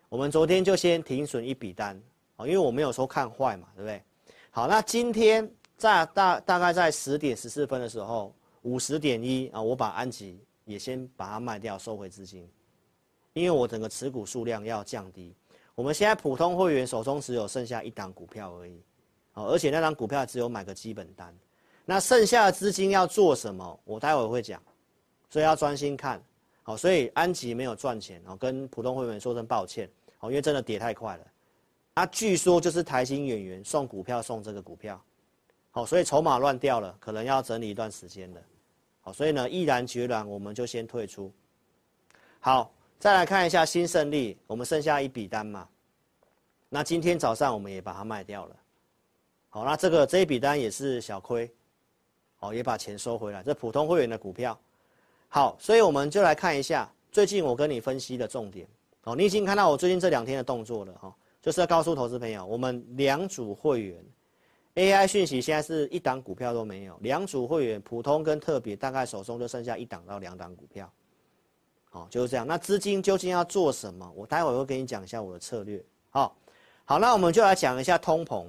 [0.09, 2.01] 我们昨天就先停损一笔单，
[2.37, 4.01] 好，因为我没有说看坏嘛，对不对？
[4.53, 12.49] 好，那今天在大大概在十点十四分的时候，五十点一啊，我把安吉也先把它卖掉，收回资金，
[13.33, 15.35] 因为我整个持股数量要降低。
[15.79, 18.83] 我们现在普通会员手中只有剩下一档股票而已，
[19.35, 21.33] 哦，而且那档股票只有买个基本单，
[21.85, 23.81] 那剩下的资金要做什么？
[23.85, 24.61] 我待会会讲，
[25.31, 26.21] 所以要专心看。
[26.65, 29.89] 好，所以安吉没有赚钱，哦，跟普通会员说声抱歉，
[30.19, 31.25] 哦，因为真的跌太快了。
[31.95, 35.01] 啊据说就是台新演员送股票送这个股票，
[35.71, 38.43] 好，所以筹码乱掉了，可能要整理一段时间的，
[39.01, 41.33] 好，所以呢，毅然决然我们就先退出。
[42.41, 45.69] 好，再来看一下新胜利，我们剩下一笔单嘛，
[46.69, 48.57] 那今天早上我们也把它卖掉了，
[49.51, 51.49] 好，那这个这一笔单也是小亏，
[52.37, 54.59] 好，也把钱收回来，这普通会员的股票，
[55.29, 58.67] 好，所以我们就来看一下最近我跟你分析的重点，
[59.05, 61.15] 哦，你已经看到我最近这两天的动作了哈。
[61.41, 64.05] 就是要告诉投资朋友，我们两组会员
[64.75, 70.93] ，AI 讯息现在是一档股票都没有，两组会员普通跟特别大概手中就剩下一档到两档股票，
[71.99, 72.47] 好，就是这样。
[72.47, 74.09] 那资金究竟要做什么？
[74.15, 75.85] 我待会会跟你讲一下我的策略。
[76.11, 76.37] 好，
[76.85, 78.47] 好，那我们就来讲一下通膨。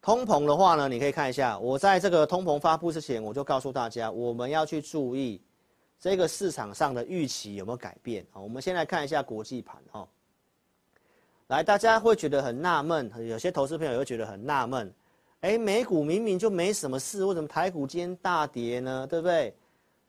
[0.00, 5.40] 通膨的话呢，你可以看一下，我在这个通膨发布之前，我就告诉大家，我们要去注意
[6.00, 8.26] 这个市场上的预期有没有改变。
[8.32, 10.08] 好，我们先来看一下国际盘，哈。
[11.46, 14.92] 来，大家会觉得很纳闷，有些投资朋友又觉得很纳闷，
[15.42, 19.06] 哎，美股明明就没什么事，为什么台股今天大跌呢？
[19.06, 19.54] 对不对？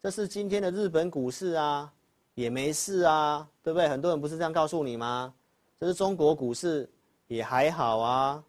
[0.04, 1.90] 这是今天的日本股市啊，
[2.36, 3.88] 也没事啊，对不对？
[3.88, 5.34] 很多人不是这样告诉你吗？
[5.80, 6.92] 这是中国股市
[7.28, 8.44] 也还好啊，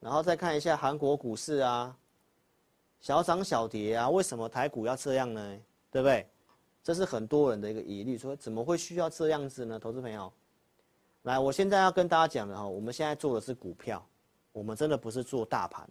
[0.00, 1.96] 然后再看一下韩国股市啊，
[2.98, 5.56] 小涨小跌啊，为什么台股要这样呢？
[5.88, 6.26] 对不对？
[6.82, 9.78] 这是很多人的一个疑虑，说怎么会需要这样子呢？
[9.78, 10.32] 投资朋友。
[11.22, 14.04] 来，我现在要跟大家讲的哈，我们现在做的是股票，
[14.50, 15.88] 我们真的不是做大盘，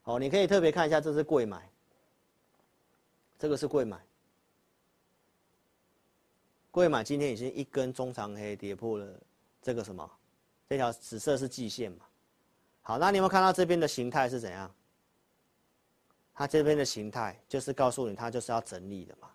[0.00, 1.70] 好，你可以特别看一下，这是柜买，
[3.38, 3.96] 这个是贵买，
[6.70, 9.06] 贵买今天已经一根中长黑跌破了
[9.62, 10.10] 这个什么，
[10.68, 12.04] 这条紫色是季线嘛，
[12.82, 14.68] 好，那你有没有看到这边的形态是怎样？
[16.34, 19.28] 它这边的形态就是告诉你，它就是要整理的嘛。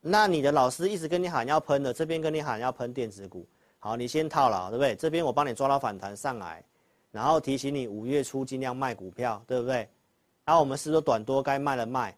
[0.00, 3.46] 那你的老师一直跟你喊要喷的，这边跟你喊要喷电子股。
[3.78, 4.94] 好，你先套牢，对不对？
[4.94, 6.64] 这边我帮你抓到反弹上来，
[7.10, 9.88] 然后提醒你五月初尽量卖股票，对不对？
[10.44, 12.16] 然后我们是说短多该卖的卖，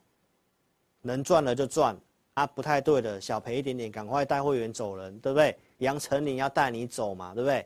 [1.02, 1.96] 能赚的就赚，
[2.34, 5.56] 啊不太对的小赔一点点，赶快带会员走人，对不对？
[5.78, 7.64] 杨丞琳要带你走嘛，对不对？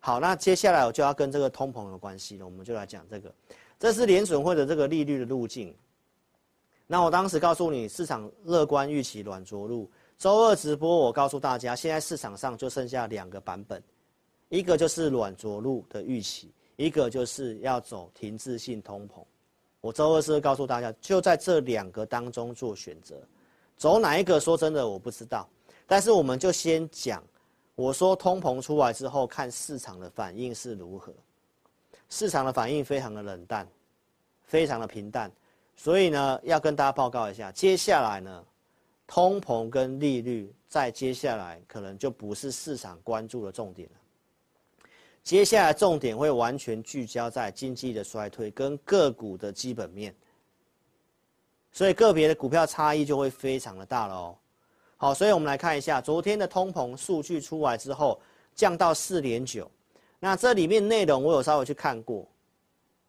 [0.00, 3.34] 好，那接下来我就要跟这个通膨有关系了，我们就来讲这个，
[3.78, 5.74] 这是联准会的这个利率的路径。
[6.86, 9.90] 那我当时告诉你，市场乐观预期软着陆。
[10.18, 13.82] 周二直播，我告诉大家，现在市场上就剩下两个版本，
[14.50, 19.24] 一个就是软着陆的预期，一个就是要走停滞性通膨。
[19.84, 23.16] 我周二是告诉大家，就在这两个当中做选择，
[23.76, 24.40] 走哪一个？
[24.40, 25.46] 说真的，我不知道。
[25.86, 27.22] 但是我们就先讲，
[27.74, 31.12] 我说通膨出来之后，看市场的反应是如何。
[32.08, 33.68] 市场的反应非常的冷淡，
[34.46, 35.30] 非常的平淡，
[35.76, 38.42] 所以呢，要跟大家报告一下，接下来呢，
[39.06, 43.96] 通膨跟利率在接下来可能就不是市场关注的重点了。
[45.24, 50.14] 接下来重点会完全聚焦在经济的衰退跟个股的基本面，
[51.72, 54.36] 所以个别的股票差异就会非常的大了哦。
[54.98, 58.20] 好，所以我们来看一下昨天的通膨数据出来之后，
[58.54, 59.68] 降到四点九。
[60.20, 62.28] 那这里面内容我有稍微去看过，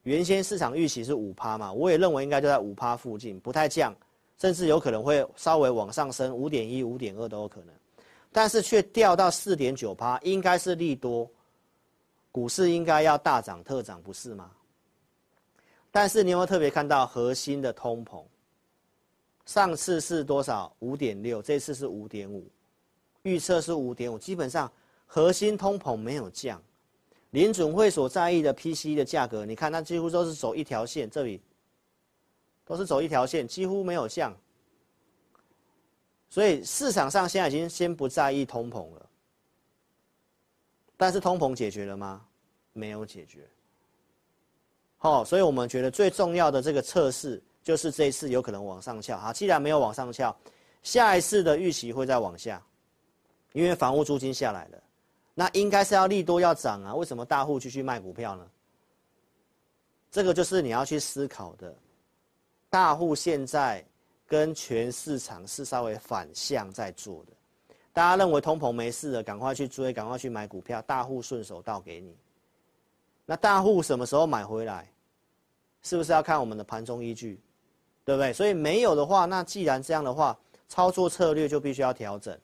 [0.03, 3.93] 原先市场预期是五趴嘛，我也认为应该就在五趴附近，不太降，
[4.37, 7.69] 甚至有可能会稍微往上升，五点一、五点二都有可能，
[8.31, 11.29] 但是却掉到四点九趴，应该是利多，
[12.35, 14.51] 股市应该要大涨特涨，不是吗？
[15.89, 18.21] 但是你有没有特别看到核心的通膨？
[19.45, 20.75] 上次是多少？
[20.79, 22.45] 五点六，这次是五点五，
[23.21, 24.69] 预测是五点五，基本上
[25.05, 26.61] 核心通膨没有降。
[27.29, 31.41] 联准会所在意的 PCE 的价格，你看它几乎都是走一条线，这里
[32.65, 34.35] 都是走一条线，几乎没有降。
[36.29, 39.09] 所以市场上现在已经先不在意通膨了。
[40.97, 42.25] 但是通膨解决了吗？
[42.73, 43.47] 没有解决。
[44.97, 49.17] 好，所以我们觉得最重要的这个测试就是这一次有可能往上翘。
[49.17, 50.35] 好，既然没有往上翘，
[50.83, 52.61] 下一次的预期会再往下，
[53.53, 54.83] 因为房屋租金下来了。
[55.33, 56.95] 那应该是要利多要涨啊？
[56.95, 58.47] 为什么大户继续卖股票呢？
[60.09, 61.75] 这个就是你要去思考的。
[62.69, 63.85] 大户现在
[64.25, 67.33] 跟全市场是稍微反向在做的。
[67.95, 72.13] 大家认为通膨没事了，赶快去追，赶快去买股票，大户顺手倒给你。
[73.25, 74.85] 那大户什么时候买回来？
[75.81, 77.39] 是不是要看我们的盘中依据？
[78.03, 78.33] 对不对？
[78.33, 82.37] 所以没有的话，那既然这样的话，操作策略就必须要调整。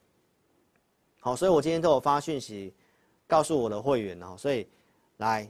[1.20, 2.74] 好，所以我今天都有发讯息。
[3.28, 4.68] 告诉我的会员哦，所以
[5.16, 5.50] 来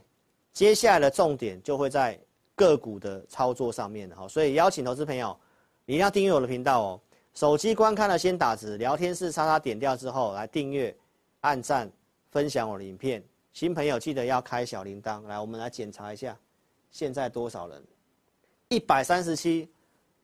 [0.52, 2.18] 接下来的重点就会在
[2.54, 5.36] 个股的操作上面的哈，所以邀请投资朋友，
[5.84, 7.00] 你一定要订阅我的频道哦。
[7.34, 10.94] 手机观看了先打字，聊天室叉叉点掉之后来订阅、
[11.40, 11.90] 按赞、
[12.30, 13.22] 分享我的影片。
[13.54, 15.26] 新朋友记得要开小铃铛。
[15.26, 16.36] 来，我们来检查一下，
[16.90, 17.82] 现在多少人？
[18.68, 19.68] 一百三十七，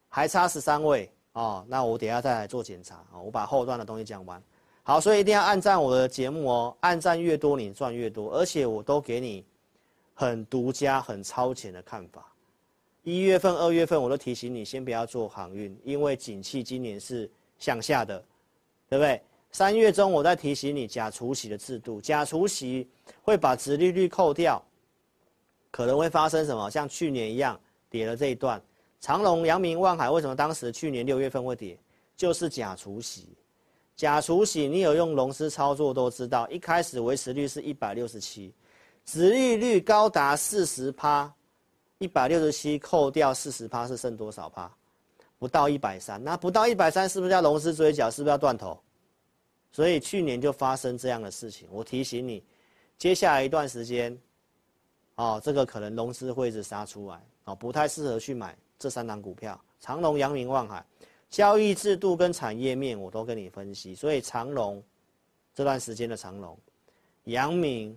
[0.08, 1.64] 还差十三位哦。
[1.66, 4.42] 那我等下再来做检查啊，我把后段的东西讲完。
[4.82, 9.44] 好，所以一定要按赞我的节目哦，按赞越多你赚越多，而且我都给你
[10.14, 12.26] 很独家、很超前的看法。
[13.02, 18.18] 一月份、二月份我都提醒你先不要做航运，因为景气今年是向下的，
[18.88, 19.20] 对不对？
[19.50, 22.86] 三月中我在提醒你假除息的制度，假除息
[23.22, 24.62] 会把殖利率扣掉，
[25.70, 26.68] 可能会发生什么？
[26.70, 27.58] 像去年一样
[27.88, 28.60] 跌了这一段，
[29.00, 31.78] 长隆、阳明、万海为什么当时去年六月份会跌？
[32.14, 33.28] 就是假除息。
[33.96, 38.52] 假除息，你有用融资操作都知道，一开始维持率是一百六十七，
[39.04, 41.32] 殖利率高达四十趴，
[41.98, 44.70] 一百六十七扣掉四十趴是剩多少趴？
[45.38, 48.10] 不到一百三，那不到一百三是不是要龙狮追缴？
[48.10, 48.78] 是不是要断头？
[49.70, 51.68] 所以去年就发生这样的事情。
[51.70, 52.42] 我提醒你，
[52.96, 54.16] 接下来一段时间，
[55.16, 60.84] 哦，这个可能龙狮会一直杀出来，哦，不太适合去买这三档股票：长隆、阳明、望海。
[61.30, 64.82] 交易制度跟产业面我都跟你分析，所以长隆
[65.54, 66.58] 这段时间的长隆、
[67.24, 67.96] 阳明、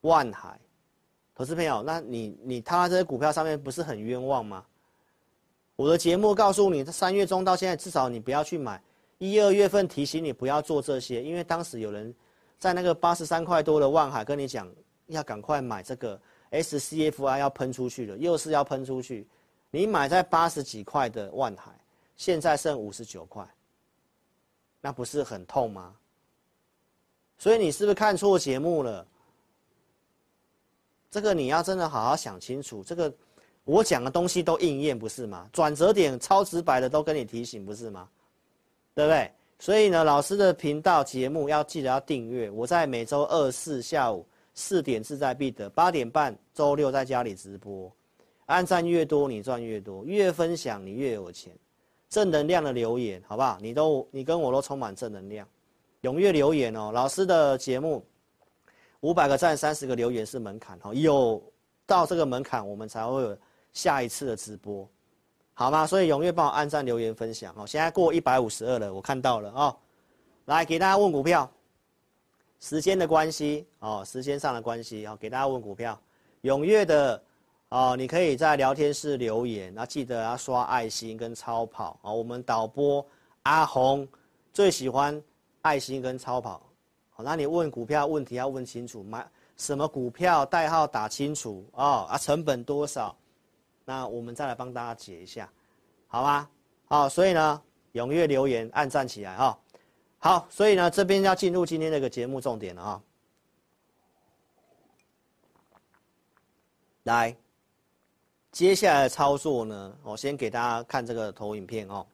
[0.00, 0.58] 万海，
[1.42, 4.64] 投资朋友，那你你他这些股票上面不是很冤枉吗？
[5.74, 8.80] 我的节目告诉你，三月中到现在至少你不要去买，
[9.18, 12.14] 一二月份提醒你不要做这些，因为当时有人
[12.60, 14.72] 在那个八十三块多的万海跟你讲
[15.08, 16.16] 要赶快买这个
[16.52, 19.26] SCFI 要喷出去了，又是要喷出去。
[19.72, 21.72] 你买在八十几块的万海，
[22.14, 23.44] 现在剩五十九块，
[24.80, 25.92] 那不是很痛吗？
[27.36, 29.04] 所以你是不是看错节目了？
[31.12, 32.82] 这个你要真的好好想清楚。
[32.82, 33.12] 这个
[33.64, 35.46] 我讲的东西都应验，不是吗？
[35.52, 38.08] 转折点超直白的都跟你提醒，不是吗？
[38.94, 39.30] 对不对？
[39.58, 42.50] 所以呢，老师的频道节目要记得要订阅。
[42.50, 47.92] 我在每周二四下午四点志在必得，八点半周六在家里直播。
[48.46, 51.52] 按赞越多，你赚越多；越分享，你越有钱。
[52.08, 53.58] 正能量的留言，好不好？
[53.60, 55.46] 你都你跟我都充满正能量，
[56.02, 56.90] 踊跃留言哦。
[56.92, 58.04] 老师的节目，
[59.02, 60.92] 五百个赞，三十个留言是门槛哦。
[60.92, 61.40] 有
[61.86, 63.36] 到这个门槛，我们才会有
[63.72, 64.88] 下一次的直播。
[65.54, 65.86] 好吗？
[65.86, 67.66] 所以踊跃帮我按赞、留言、分享哦。
[67.66, 69.76] 现在过一百五十二了，我看到了哦。
[70.46, 71.48] 来给大家问股票，
[72.58, 76.00] 时间的关系哦，时间上的关系哦，给大家问股票，
[76.42, 77.22] 踊跃的
[77.68, 82.14] 哦，你可以在聊天室留言，那记得要刷爱心跟超跑哦。
[82.14, 83.04] 我们导播
[83.42, 84.06] 阿红
[84.52, 85.22] 最喜欢
[85.60, 86.62] 爱心跟超跑，
[87.14, 93.14] 好，那你问股票问题要问清楚，买什么股票代号打清楚哦，啊，成本多少？
[93.84, 95.50] 那我们再来帮大家解一下，
[96.06, 96.48] 好吗？
[96.86, 99.58] 好，所以呢，踊跃留言，按赞起来哈。
[100.18, 103.02] 好，所以呢，这边要进入今天这个节目重点了啊。
[107.02, 107.36] 来，
[108.52, 112.06] 接下来的操作呢，我先给大家看这个投影片哦。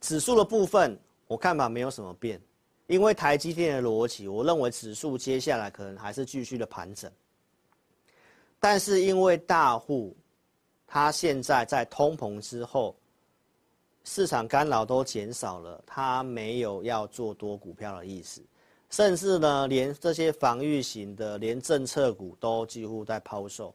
[0.00, 2.38] 指数的部分，我看法没有什么变，
[2.86, 7.10] 因为台积电的逻辑，我认为指数接下来可能还是继续的盘整，
[8.58, 10.16] 但是因为大户。
[10.94, 12.94] 它现在在通膨之后，
[14.04, 18.42] 市场干扰都减少了，它没有要做多股票的意思，
[18.90, 23.74] 甚至呢，连这些防御型的，连政策股都几乎在抛售。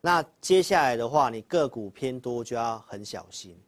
[0.00, 3.60] 那接下来的话，你个股偏多就要很小心。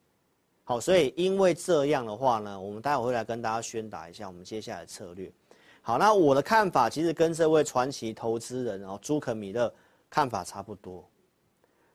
[0.68, 5.32] 好，所以因为这样的话呢，我们待会会来跟大家宣导一下我们接下来策略。
[5.80, 9.72] 好，那我的看法其实跟这位传奇投资人哦，朱肯米勒
[10.10, 11.02] 看法差不多。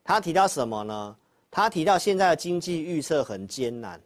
[0.03, 1.15] 他提到什么呢？
[1.51, 4.01] 他提到现在的经济预测很艰难，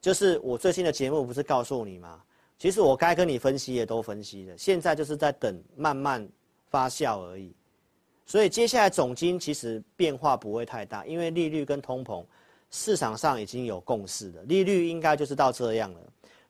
[0.00, 2.20] 就是我最新的节目不是告诉你吗？
[2.58, 6.28] 其实我该跟你分析也都分析了，现在就是在等慢慢
[6.70, 7.54] 发酵而已。
[8.26, 12.26] 所以接下来总金其实变化不会太大，因为利率跟通膨
[12.72, 16.00] 市场上已经有共识了，利率应该就是到这样了，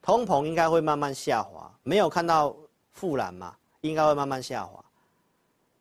[0.01, 2.57] 通膨应该会慢慢下滑，没有看到
[2.93, 4.83] 负蓝嘛，应该会慢慢下滑。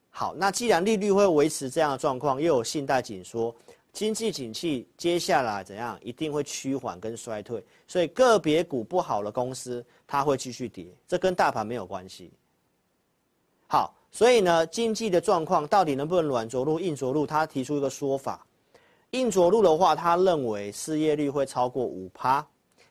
[0.09, 3.55] 好，那既然利率会维持这样的状况，又有信贷紧缩，
[3.93, 12.31] 经济景气接下来怎样，一定会趋缓跟衰退，所以个别股不好的公司，它会继续跌，这跟大盘没有关系。
[13.67, 17.25] 好，所以呢，经济的状况到底能不能软着陆、硬着陆？
[17.25, 18.45] 他提出一个说法，
[19.11, 22.45] 硬着陆的话，他认为失业率会超过五趴，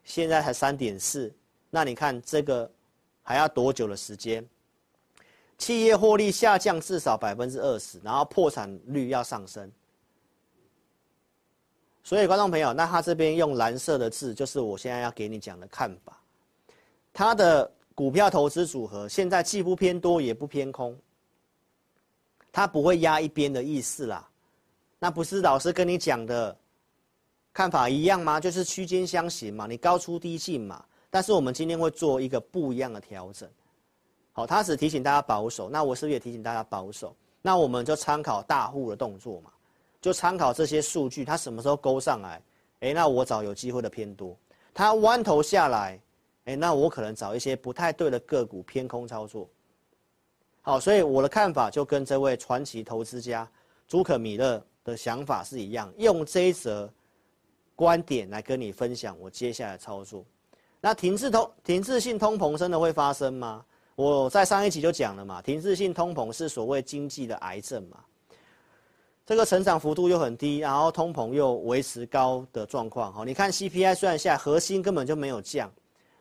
[0.05, 1.33] 现在才三点四，
[1.71, 2.71] 那你看这个
[3.23, 4.47] 还要多久的时间？
[5.57, 9.71] 企业获利下降至少百分之二十，然后破产率要上升。
[12.03, 16.19] 所以，观众朋友，那他这边用蓝色的字，就是我现在要给你讲的看法。
[17.13, 20.99] 他的股票投资组合现在既不偏多也不偏空，
[22.51, 24.30] 他不会压一边的意思啦。
[25.01, 26.57] 那不是老师跟你讲的
[27.53, 28.39] 看法一样吗？
[28.39, 30.85] 就是区间相行嘛，你高出低进嘛。
[31.09, 33.49] 但是我们今天会做一个不一样的调整。
[34.33, 37.17] 好，他只提醒大家保守，那我是不是也提醒大家保守？
[37.43, 39.51] 那我们就参考大户的动作嘛，
[40.01, 42.41] 就参考这些数据，它什么时候勾上来，
[42.81, 44.37] 诶，那我找有机会的偏多；
[44.73, 45.99] 它弯头下来，
[46.45, 49.49] 诶，那我可能找一些不太对的个股偏空操作。
[50.63, 53.51] 好，所以我的看法就跟这位传奇投资家
[53.89, 56.93] 朱可米勒的想法是一样，用这一则
[57.75, 60.25] 观点来跟你分享我接下来操作。
[60.81, 63.65] 那停滞通停滞性通膨真的会发生吗？
[63.97, 67.99] 我在上一集就讲了嘛，停滞性通膨是所谓经济的癌症嘛。
[69.27, 73.13] 这个成长幅度又很低，然后通膨又维持高的状况。
[73.13, 75.71] 好，你看 CPI 虽然下来，核心根本就没有降，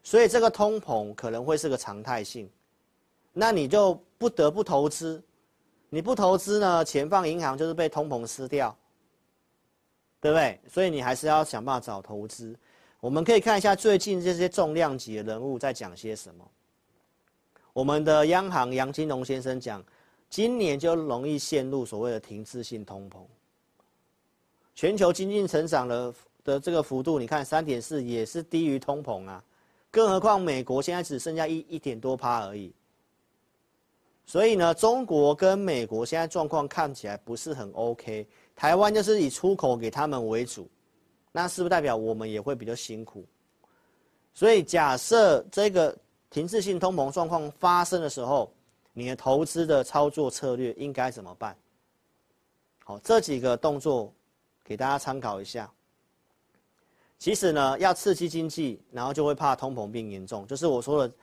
[0.04, 2.50] 所以这个通膨可能会是个常态性。
[3.32, 5.24] 那你就不得不投资，
[5.90, 8.76] 你不投资呢，钱放银行就是被通膨吃掉，
[10.22, 10.60] 对不对？
[10.70, 12.56] 所以你还是要想办法找投资。
[13.00, 16.46] 我们可以看一下最近这些重量级的人物在讲些什么。
[17.74, 19.84] 我们的央行杨金龙先生讲，
[20.30, 23.20] 今年就容易陷入所谓的停滞性通膨。
[24.76, 26.14] 全球经济成长的
[26.44, 29.44] 的这个幅度，你看三点四也是低于通膨啊，
[29.90, 32.74] 更何况美国现在只剩下一一点多趴而已。
[34.30, 40.70] 所以呢，中国跟美国现在状况看起来不是很 OK，台湾就是以出口给他们为主，
[41.32, 43.26] 那是不是代表我们也会比较辛苦？
[44.36, 45.98] 所以假设这个。
[46.32, 48.54] 停滞性通膨状况发生的时候，
[48.94, 51.58] 你的投资的操作策略应该怎么办？
[52.84, 54.14] 好，这几个动作
[54.64, 55.68] 给大家参考一下。
[57.18, 61.14] 其实呢，要刺激经济，然后就会怕通膨变严重，就是我说的，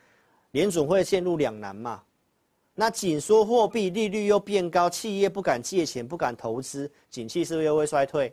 [0.51, 2.03] 联准会陷入两难嘛。
[2.79, 8.31] 那紧缩货币，利率又变高，企业不敢借钱，不敢投资，景气是不是又会衰退？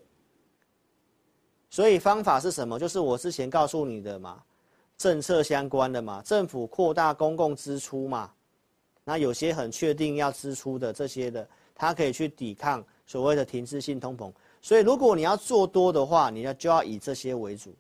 [1.70, 2.78] 所以方法是什么？
[2.78, 4.42] 就是我之前告诉你的嘛。
[4.98, 8.30] 政策相关的嘛，政府扩大公共支出嘛，
[9.02, 14.30] 那有些很确定要支出的这些的，它可以去抵抗所谓的停滞性通膨。
[14.60, 17.74] 所以如果你要做多的话，你要就要以这些为主。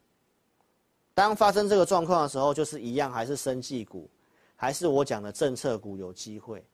[1.14, 4.10] 当发生这个状况的时候，就是一样，还是生技股，
[4.56, 6.64] 还是我讲的政策股有机会。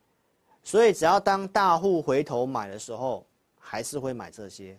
[0.62, 3.26] 所以只要当大户回头买的时候，
[3.59, 4.78] 还是会买这些。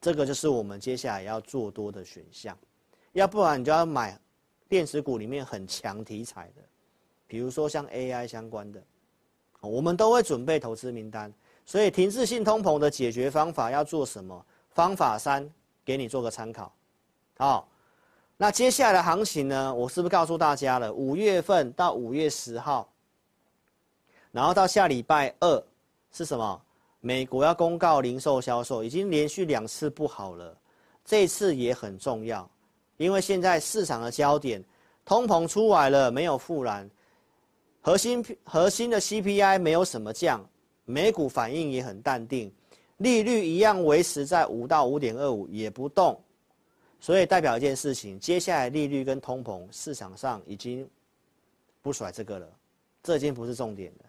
[0.00, 2.56] 这个就是我们接下来要做多的选项。
[3.12, 4.18] 要不然你就要买
[4.68, 6.62] 电子股里面很强题材的，
[7.26, 8.82] 比如说像 AI 相关的，
[9.60, 11.32] 我们都会准备投资名单。
[11.64, 14.44] 所以停滞性通膨的解决方法要做什么？
[14.70, 15.50] 方法三
[15.84, 16.72] 给你做个参考，
[17.38, 17.68] 好。
[18.38, 19.74] 那接下来的行情呢？
[19.74, 20.92] 我是不是告诉大家了？
[20.92, 22.86] 五月份到五月十号，
[24.30, 25.64] 然后到下礼拜二
[26.12, 26.60] 是什么？
[27.00, 30.54] 美国要公告零售销售，已经连续两次不好了，
[31.02, 32.46] 这次也很重要，
[32.98, 34.62] 因为现在市场的焦点，
[35.04, 36.90] 通膨出来了没有复燃，
[37.80, 40.44] 核心核心的 CPI 没有什么降，
[40.84, 42.52] 美股反应也很淡定，
[42.98, 46.20] 利率一样维持在五到五点二五也不动。
[47.06, 50.90] 所以代表一件事情，接下来利率跟通膨市场上已经
[51.80, 52.48] 不甩这个了，
[53.00, 54.04] 这已经不是重点了。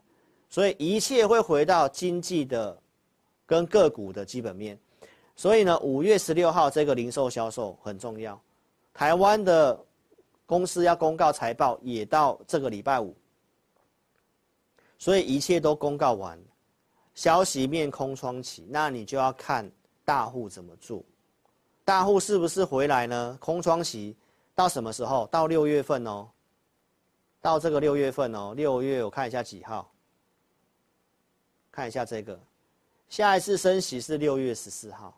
[0.50, 2.76] 所以一切会回到经济的
[3.46, 4.76] 跟个股的基本面。
[5.36, 8.42] 所以呢，五月十六号这个零售销售很重要，
[8.96, 9.80] 台湾的
[10.48, 13.16] 公司要公告财报也到这个礼拜五，
[14.98, 16.36] 所以一切都公告完，
[17.14, 19.72] 消息面空窗期，那你就要看
[20.04, 21.04] 大户怎么做。
[21.88, 23.38] 大户是不是回来呢？
[23.40, 24.14] 空窗期
[24.54, 25.26] 到什么时候？
[25.28, 26.28] 到六月份哦，
[27.40, 29.90] 到这个六月份哦，六月我看一下几号，
[31.72, 32.38] 看一下这个，
[33.08, 35.18] 下一次升息是六月十四号，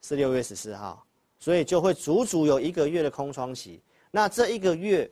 [0.00, 1.04] 是六月十四号，
[1.40, 3.82] 所以就会足足有一个月的空窗期。
[4.12, 5.10] 那这一个月，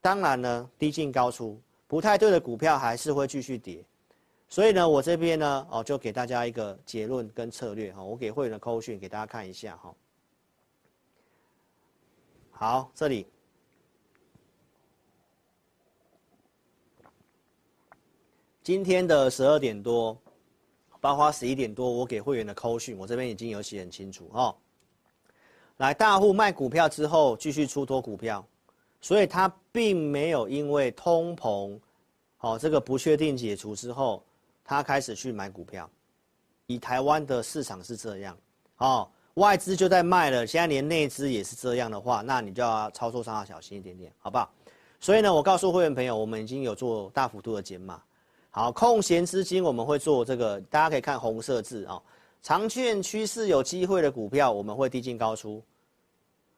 [0.00, 3.84] 当然呢，低进高出，不太对的股票还是会继续跌。
[4.50, 8.02] 所以呢，我这边呢，哦，就给大家一个结论跟策略哈。
[8.02, 9.94] 我给会员的扣讯给大家看一下哈。
[12.50, 13.26] 好，这里
[18.62, 20.18] 今天的十二点多，
[20.98, 24.56] 包括十一点多，我给会员的扣讯，我这边已经有写很清楚哈。
[25.76, 28.44] 来，大户卖股票之后，继续出脱股票，
[29.02, 31.78] 所以他并没有因为通膨，
[32.38, 34.24] 好，这个不确定解除之后。
[34.68, 35.88] 他开始去买股票，
[36.66, 38.36] 以台湾的市场是这样，
[38.76, 44.52] 哦，外资就在卖了，现在连内资也是这样的话，那你就要操作上要小心一点点，好不好？
[45.00, 48.02] 所以呢，我告诉会员朋友，我们已经有做大幅度的减码，
[48.50, 52.02] 好，空闲资金我们会做这个，大家可以看红色字啊，
[52.42, 55.64] 长线趋势有机会的股票，我们会低进高出，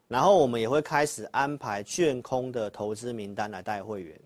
[0.09, 4.21] 然后我们也会开始安排券空的投资名单来带会员，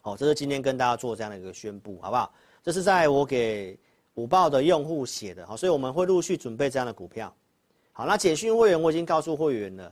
[0.00, 2.32] 好，这是今天跟大家做这样的一个宣布，好不好？
[2.68, 3.78] 这是在我给
[4.12, 7.34] 五报的用户写的，好，所以我们会陆续准备这样的股票。
[7.92, 9.90] 好，那简讯会员我已经告诉会员了，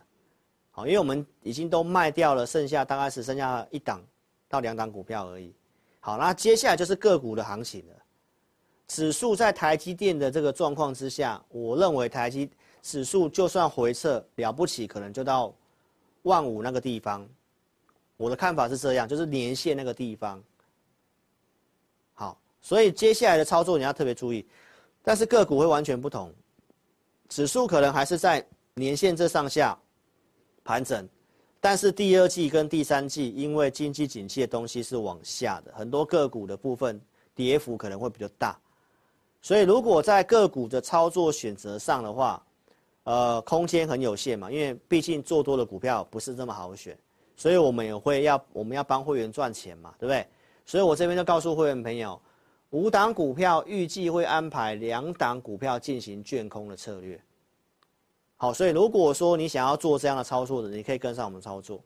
[0.72, 4.04] 好，因为我们已经都卖掉了，剩下大概是剩下一档
[4.46, 5.54] 到两档股票而已。
[6.00, 7.94] 好，那接下来就是个股的行情了。
[8.88, 12.50] 指数在台积电的这个状况之下，我认为台积
[12.82, 15.50] 指数就算回撤了不起，可能就到
[16.24, 17.26] 万五那个地方。
[18.18, 20.44] 我的看法是这样，就是年线那个地方。
[22.66, 24.44] 所以接下来的操作你要特别注意，
[25.00, 26.34] 但是个股会完全不同，
[27.28, 28.44] 指数可能还是在
[28.74, 29.78] 年线这上下
[30.64, 31.08] 盘整，
[31.60, 37.00] 但是第二季跟第三季因为经济景气的东西是往下的，很多个股的部分
[37.36, 38.58] 跌幅可能会比较大，
[39.40, 42.44] 所以如果在个股的操作选择上的话，
[43.04, 46.98] 呃，空间很有限嘛，因为毕竟做多的股票不是这么好选，
[47.36, 50.26] 所以我们也会要我们要帮会员赚钱嘛，对不对？
[50.64, 52.20] 所以我这边就告诉会员朋友。
[52.76, 57.18] 五档股票预计会安排两档股票进行券空的策略。
[58.36, 61.82] 好，所以如果说你想要做这样的操作的，你可以跟上我们操作，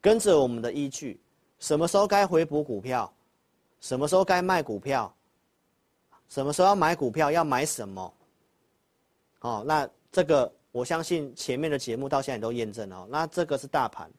[0.00, 1.20] 跟着我们的依据，
[1.60, 3.08] 什么时候该回补股票，
[3.78, 5.14] 什么时候该卖股票，
[6.28, 8.12] 什么时候要买股票，要买什么？
[9.38, 13.06] 好，那这个我相信前面的节目到现在都验证了。
[13.08, 14.10] 那这个是大盘，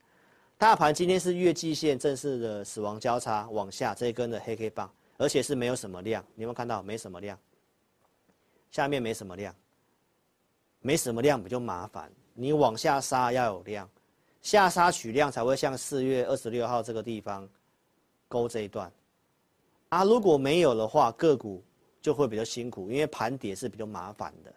[0.58, 4.90] 大盘今天是月季线正式的死亡交叉往下这一根的黑黑棒。
[5.18, 6.84] 而且是没有什么量，你有没有看到？
[6.84, 7.40] 没什么量，
[8.70, 9.56] 下面没什么量，
[10.82, 12.12] 没什么量比较麻烦。
[12.34, 13.90] 你往下杀要有量，
[14.42, 17.48] 下杀取量才会像四月二十六号这个地方
[18.28, 18.92] 勾这一段。
[19.90, 21.64] 啊，如果没有的话，个股
[22.02, 24.54] 就会比较辛苦，因为盘跌是比较麻烦的。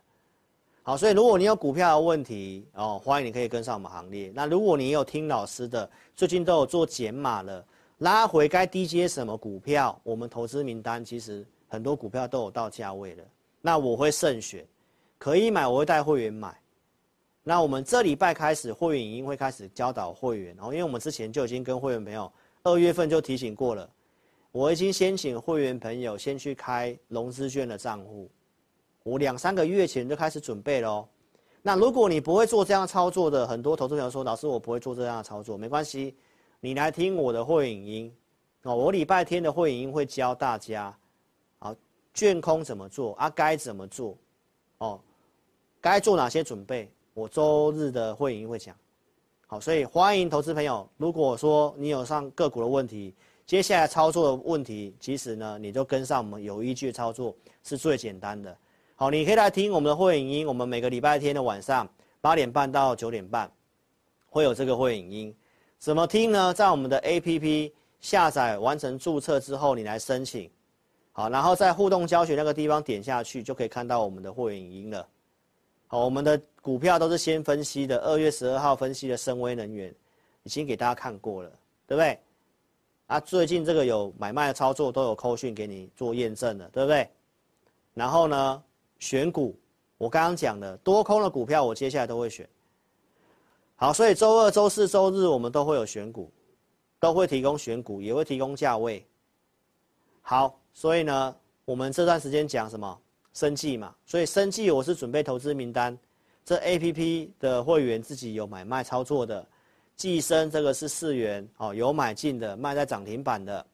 [0.82, 4.32] 好，所以如果你有股票的问题哦，欢迎你可以跟上我们行列。
[4.34, 7.64] 那如果你有听老师的，最近都有做减码了。
[7.98, 9.98] 拉回该低接什么股票？
[10.02, 13.24] 我们投资名单其实很多股票都有到价位了，
[13.60, 14.66] 那我会慎选，
[15.18, 16.56] 可以买我会带会员买。
[17.42, 22.30] 那我们这礼拜开始会员已经会开始教导会员，然后因为我们之前就已经跟会员朋友
[22.62, 23.88] 二月份就提醒过了，
[24.52, 28.30] 我已经先请会员朋友先去开融资券的账户，
[29.02, 31.08] 我两三个月前就开始准备喽。
[31.62, 36.14] 那如果你不会做这样操作的，很多投资朋友说，老师我不会做这样的操作，没关系，
[36.60, 38.12] 你来听我的会影音
[38.64, 40.96] 哦，我礼拜天的会影音会教大家，
[41.60, 41.74] 啊，
[42.12, 44.18] 券空怎么做啊，该怎么做，
[44.78, 45.00] 哦，
[45.80, 46.90] 该做哪些准备。
[47.14, 48.74] 我周日的会影音会讲，
[49.46, 50.88] 好，所以欢迎投资朋友。
[50.96, 53.14] 如果说你有上个股的问题，
[53.46, 58.56] 接下来操作的问题，其实呢，你就跟上我们有依据的操作是最简单的。
[58.96, 61.88] 好，你可以来听我们的会影音，我们每个礼拜天的晚上
[62.20, 63.48] 八点半到九点半
[64.28, 65.36] 会有这个会影音。
[65.78, 66.52] 怎么听呢？
[66.52, 70.50] 在我们的 APP 下载完成注册之后，你来申请，
[71.12, 75.06] 好，然后在互动教学那个地方点下去，就可以看到我们的会影音了。
[75.86, 77.98] 好，我们的股票都是先分析的。
[77.98, 79.94] 二月十二号分析的深威能源，
[80.42, 81.50] 已经给大家看过了，
[81.86, 82.18] 对不对？
[83.06, 87.08] 啊，最近这个有买卖的操作都有扣讯给你做验证了，对不对？
[87.94, 88.62] 然后呢，
[88.98, 89.56] 选股，
[89.96, 92.46] 我刚刚讲的多空的股票，我接下来都会选。
[93.80, 96.32] 好，所以周二、周四、周日我们都会有选股，
[96.98, 99.06] 都会提供选股，也会提供价位。
[100.20, 103.00] 好，所以呢，我们这段时间讲什么？
[103.34, 105.96] 生计嘛，所以生计我是准备投资名单，
[106.44, 109.46] 这 A P P 的会员自己有买卖操作的，
[109.94, 113.64] 计生这个是四元哦，有买进的，卖在涨停板的，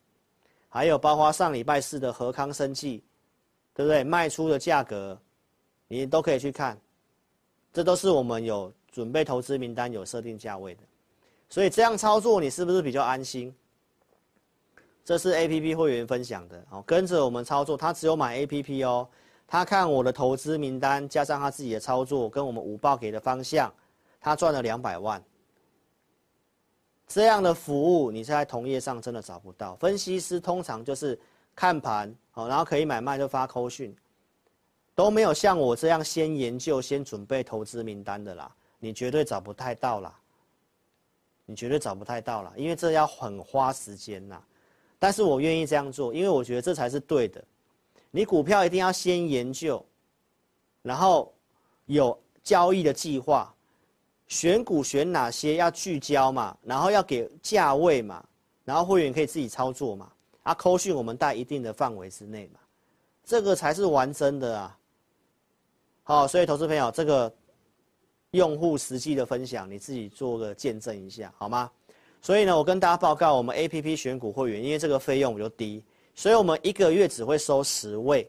[0.68, 3.02] 还有包括上礼拜四的和康生计，
[3.72, 4.04] 对不对？
[4.04, 5.18] 卖出的价格，
[5.88, 6.78] 你都可以去看，
[7.72, 10.82] 这都是我们有准备投资名单有设定价位的，
[11.48, 13.52] 所以这样操作你是不是比较安心？
[15.04, 19.08] 这是 A P P 会员分享的哦，跟着我们操作，他只有买 A P P 哦。
[19.48, 23.74] 他看我的投资名单，加上他自己的操作，跟我们午报给的方向，
[24.20, 25.20] 他赚了两百万。
[27.08, 29.74] 这样的服务你在同业上真的找不到。
[29.74, 31.18] 分析师通常就是
[31.56, 33.92] 看盘，好，然后可以买卖就发扣讯，
[34.94, 38.50] 都没有像我这样先研究、先准备投资名单的啦。
[38.84, 40.14] 你绝对找不太到啦，
[41.46, 44.38] 你绝对找不太到啦，因为这要很花时间呐。
[44.98, 47.42] 但是我愿意这样做，因为我觉得这才是对的。
[48.10, 49.82] 你股票一定要先研究，
[50.82, 51.32] 然后
[51.86, 53.50] 有交易的计划，
[54.28, 58.22] 选股选哪些要聚焦嘛，然后要给价位嘛，
[58.66, 60.12] 然后会员可以自己操作嘛，
[60.42, 62.60] 啊，扣讯我们在一定的范围之内嘛，
[63.24, 64.78] 这个才是玩真的啊。
[66.02, 67.34] 好，所以投资朋友，这个
[68.34, 71.70] 用户实际的分享，你自己做个见证一下好吗？
[72.20, 75.82] 所以呢，我跟大家报告，我们 APP 选股会员，因为这个费用比较低。
[76.16, 78.28] 所以我们一个月只会收十位，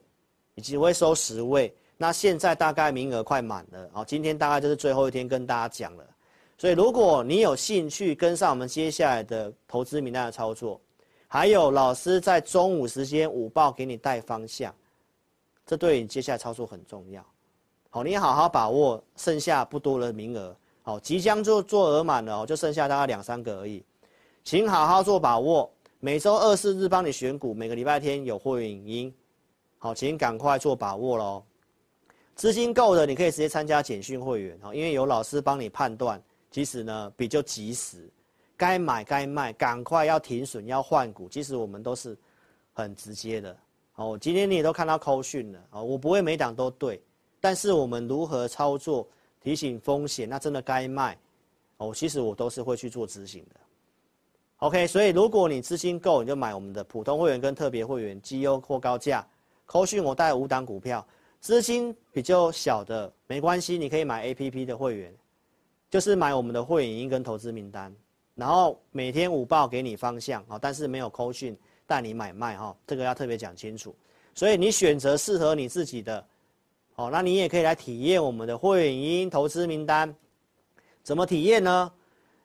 [0.61, 1.73] 只会收十位。
[1.97, 6.05] 那现在大概名额快满了，好，今天大概就是最后一天跟大家讲了。
[6.57, 10.79] 所以如果你有兴趣跟上我们接下来的投资名单的操作，
[11.27, 14.73] 还有老师在中午时间午报给你带方向，
[15.65, 17.25] 这对你接下来操作很重要。
[17.95, 23.81] 好，你好好把握剩下不多的名额，好，即将就做额满了，就剩下大概两三个而已，
[24.43, 25.71] 请好好做把握。
[26.01, 29.15] 每周二、四日帮你选股，每个礼拜天有会员影音，
[29.77, 31.41] 好，请赶快做把握喽。
[32.35, 36.21] 资金够的，你可以直接参加简讯会员，因为有老师帮你判断，
[36.51, 38.11] 其实呢比较及时，
[38.57, 42.17] 该买该卖，赶快要停损要换股，其实我们都是
[42.73, 43.55] 很直接的。
[43.95, 47.01] 哦，今天你也都看到扣讯了，哦，我不会每档都对，
[47.45, 49.07] 但是我们如何操作，
[49.39, 51.15] 提醒风险，那真的该卖，
[51.77, 53.59] 哦，其实我都是会去做执行的。
[54.57, 59.23] OK，所以如果你资金够，你就买我们的普通会员跟特别会员，绩优或高价。
[59.67, 61.05] 扣讯我带五档股票，
[61.39, 65.13] 资金比较小的没关系，你可以买 APP 的会员，
[65.87, 67.95] 就是买我们的会员跟投资名单，
[68.33, 73.95] 然后每天午报给你方向啊，但是没有扣讯带你买卖哈，这个要特别讲清楚。
[74.33, 76.25] 所以你选择适合你自己的，
[76.95, 80.13] 哦，那你也可以来体验我们的会员营投资名单，
[81.03, 81.91] 怎么体验呢？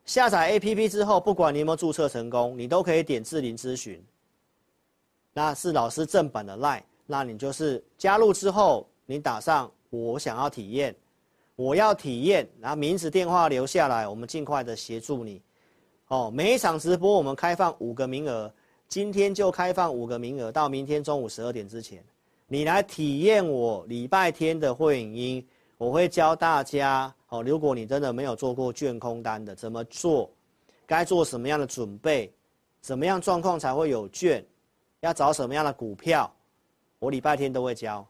[0.04, 4.02] 下载 APP 之后，不管你有没有注册成功，你都可以点智霖咨询。
[5.32, 10.92] 那是老师正版的 LINE，那你就是加入之后，你打上我想要体验，
[11.54, 15.40] 我要体验，然后名字电话留下来，我们尽快的协助你。
[16.08, 18.52] 哦，每一场直播我们开放五个名额，
[18.88, 22.04] 今天就开放五个名额，到明天中午十二点之前，
[22.52, 25.46] 你来体验我礼拜天的会影音，
[25.78, 27.14] 我会教大家。
[27.28, 30.28] 哦，如果你真的没有做过券空单的，怎么做？
[30.84, 32.28] 该做什么样的准备？
[32.80, 34.44] 怎么样状况才会有券？
[34.98, 36.28] 要找什么样的股票？
[36.98, 38.04] 我礼拜天都会教。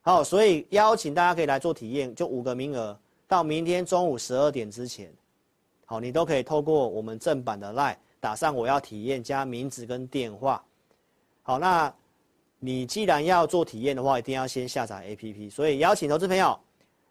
[0.00, 5.12] 好，所以邀请大家可以来做体验，就五个名额，到明天中午十二点之前，
[5.86, 10.64] 好，你都可以透过我们正版的 LINE 打上我要体验加名字跟电话。
[11.42, 11.92] 好，那
[12.64, 15.50] 你既然要做体验的话，一定要先下载 APP。
[15.50, 16.56] 所以邀请投资朋友，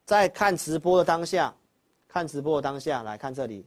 [0.05, 1.53] 在看直播的当下，
[2.07, 3.65] 看直播的当下来看这里，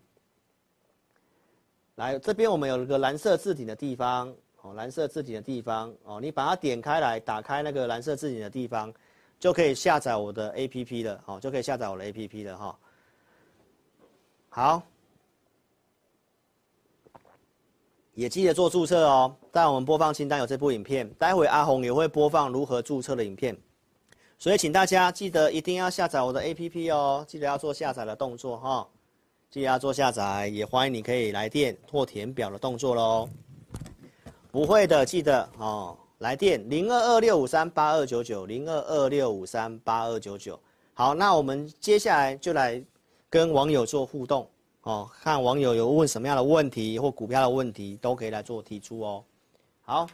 [1.96, 8.92] 来这边我们有一个蓝色字体的地方，哦，蓝色字体的地方，哦，你把它点开来，打开那个蓝色字体的地方。
[9.40, 12.78] 就可以下载我的 APP 了，哦，就可以下载我的 APP 了哈。
[14.48, 14.82] 好，
[18.14, 19.34] 也记得做注册哦。
[19.52, 23.56] 在我们播放清单有这部影片，待会阿红也会播放如何注册的影片，
[24.38, 28.88] 所以请大家记得一定要下载我的 APP 哦，记得要做下载的动作哈，
[29.50, 33.28] 记得要做下载，也欢迎你可以来电或填表的动作喽。
[34.50, 35.96] 不会的，记得哦。
[36.18, 40.58] 来电零二二六五三八二九九零二二六五三八二九九。
[40.94, 42.82] 好，那我们接下来就来
[43.28, 44.48] 跟网友做互动
[44.84, 49.24] 哦，看网友有问什么样的问题或股票的问题，都可以来做提出哦。
[49.80, 50.06] 好，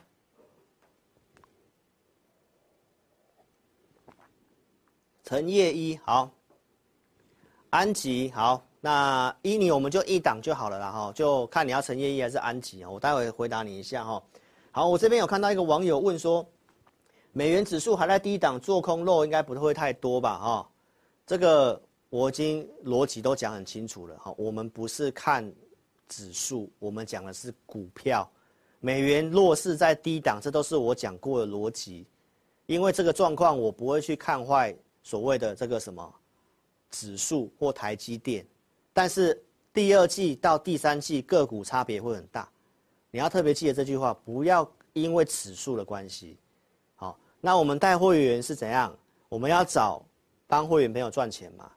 [5.25, 6.31] 陈叶一好，
[7.71, 14.23] 安吉好，那依你我们就一档就好了啦哈，就看你要陈叶一还是安吉哦，我待会回答你一下哈。
[14.71, 16.47] 好，我这边有看到一个网友问说，
[17.33, 20.39] 美元指数还在低档，做空肉应该不会太多吧？
[20.39, 20.71] 哈，
[21.27, 24.35] 这个我已经逻辑都讲很清楚了哈。
[24.37, 25.51] 我们不是看
[26.09, 28.31] 指数，我们讲的是股票。
[28.81, 32.07] 美元弱势在低档，这都是我讲过的逻辑。
[32.67, 36.15] 因为这个状况，我不会去看坏所谓的这个什么
[36.91, 38.47] 指数或台积电。
[38.93, 39.41] 但是
[39.73, 42.49] 第二季到第三季个股差别会很大。
[43.11, 46.39] 你要特别记得这句话，不要因为指数的关系，
[46.97, 48.97] 好，那我们带会员是怎样？
[49.29, 50.05] 我们要找
[50.47, 51.71] 帮会员朋友赚钱嘛。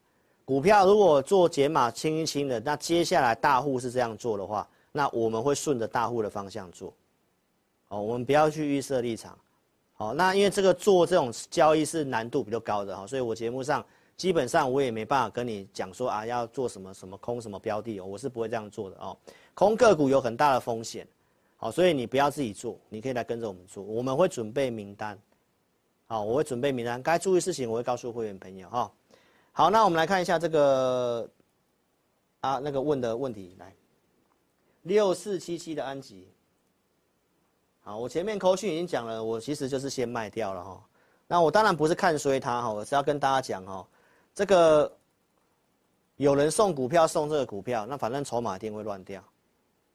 [0.45, 6.93] 股票如果做解码清一清的，那接下来大户是这样做的话，那我们会顺着大户的方向做。
[7.87, 9.37] 哦，我们不要去预设立场。
[9.93, 13.85] 好，那因为这个做这种交易是难度比较高的哈，所以我节目上
[14.17, 19.15] 基本上我也没办法跟你讲说啊要做什么什么空什么标的哦，我是不会这样做的哦。
[19.53, 21.07] 空个股有很大的风险。
[21.55, 23.81] 好，所以你不要自己做，你可以来跟着我们做。
[23.81, 25.17] 我们会准备名单，
[26.07, 28.91] 好，我会准备名单，该注意事情我会告诉会员朋友哈。
[29.55, 31.29] 好，那我们来看一下这个
[32.39, 33.71] 啊那个问的问题，来
[34.81, 36.27] 六四七七的安吉。
[37.83, 40.83] 好，我前面口讯已经讲了，我其实就是先卖掉了哈。
[41.27, 43.87] 那我当然不是看衰它哈，我是要跟大家讲哈，
[44.33, 44.91] 这个
[46.15, 49.23] 有人送股票送这个股票，那反正筹码一定会乱掉。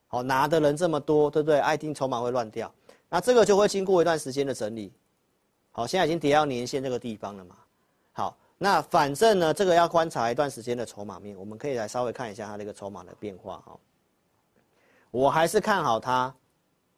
[0.07, 1.59] 好，拿的人这么多，对不对？
[1.59, 2.73] 爱听筹码会乱掉，
[3.09, 4.93] 那这个就会经过一段时间的整理。
[5.73, 7.57] 好，现在已经跌到年线这个地方了嘛。
[8.13, 13.79] 好，那反正呢，这个要观察一段时间的筹码面，我们可以来稍微看一下它这个筹码的变化哈。
[15.09, 16.31] 我还是看好它，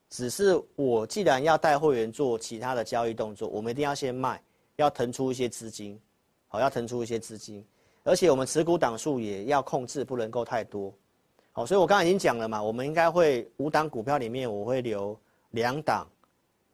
[0.10, 4.42] 只是我既然要带会员做其他的交易动作，我们一定要先卖，
[4.76, 5.98] 要腾出一些资金。
[6.54, 7.66] 好，要腾出一些资金，
[8.04, 10.94] 而且我们持股档数也要控制，不能够太多。
[11.54, 15.18] 好，所以我刚才已经讲了嘛，我们应该会五档股票里面，我会留
[15.52, 16.06] 两档，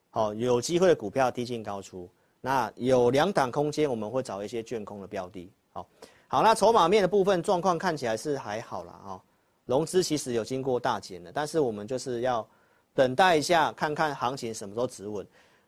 [0.10, 2.10] 好，有机会的股票低进高出。
[2.48, 5.52] 那有两档空间，我们会找一些券空的标的。
[5.74, 5.86] 好，
[6.30, 8.94] 好，那筹码面的部分状况看起来是还好啦。
[9.06, 9.22] 啊，
[9.66, 12.48] 融资其实有经过大减的，但是我们就是要
[12.96, 15.28] 等待一下，看看行情什么时候止稳。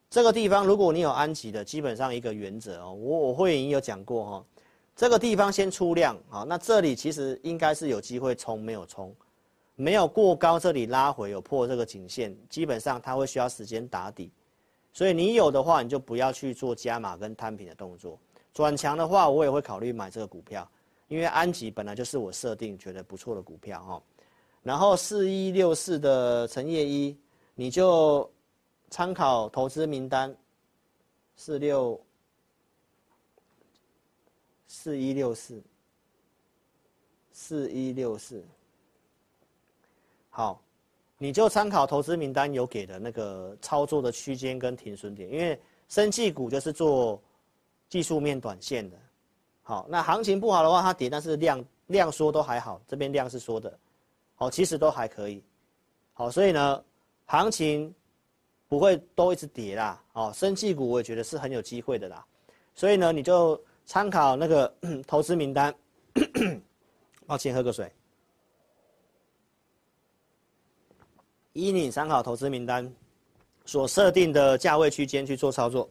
[0.10, 4.46] 这个地方如果你有安吉的，基本上一个原则哦，我我会已经有讲过哈。
[4.96, 9.14] 这个地方先出量，啊，那这里其实应该是有机会冲，没有冲，
[9.76, 14.32] 没有过高，这里拉回有破这个颈线，基本上它会需要时间打底，
[14.92, 18.20] 所以你有的话，你就不要去做加码跟摊平的动作。
[18.54, 20.70] 转强的话，我也会考虑买这个股票，
[21.08, 24.04] 因为安吉本来就是我设定觉得不错的股票哈。
[24.64, 27.18] 然后四一六四的陈叶一，
[27.56, 28.30] 你就
[28.90, 30.36] 参考投资名单，
[31.36, 32.00] 四六。
[34.72, 35.62] 四一六四，
[37.32, 38.46] 四一六四，
[40.30, 40.62] 好，
[41.20, 47.22] 你就参考投资名单有给的那个操作的区间跟停损点，因为生技股就是做
[47.90, 48.98] 技术面短线的，
[49.62, 53.78] 好，那行情不好的话它跌，但是量量缩都还好，这边量是缩的，
[54.34, 55.44] 好，其实都还可以，
[56.14, 56.84] 好，所以呢，
[57.26, 57.94] 行情
[58.68, 62.26] 不会都一直跌啦，哦，生技股我也觉得是很有机会的啦，
[62.74, 63.62] 所以呢，你就。
[63.86, 64.72] 参考那个
[65.08, 65.74] 投资名单，
[67.26, 67.92] 抱歉，喝个水。
[71.60, 72.92] 依你参考投资名单
[73.66, 75.90] 所设定的价位区间去做操作。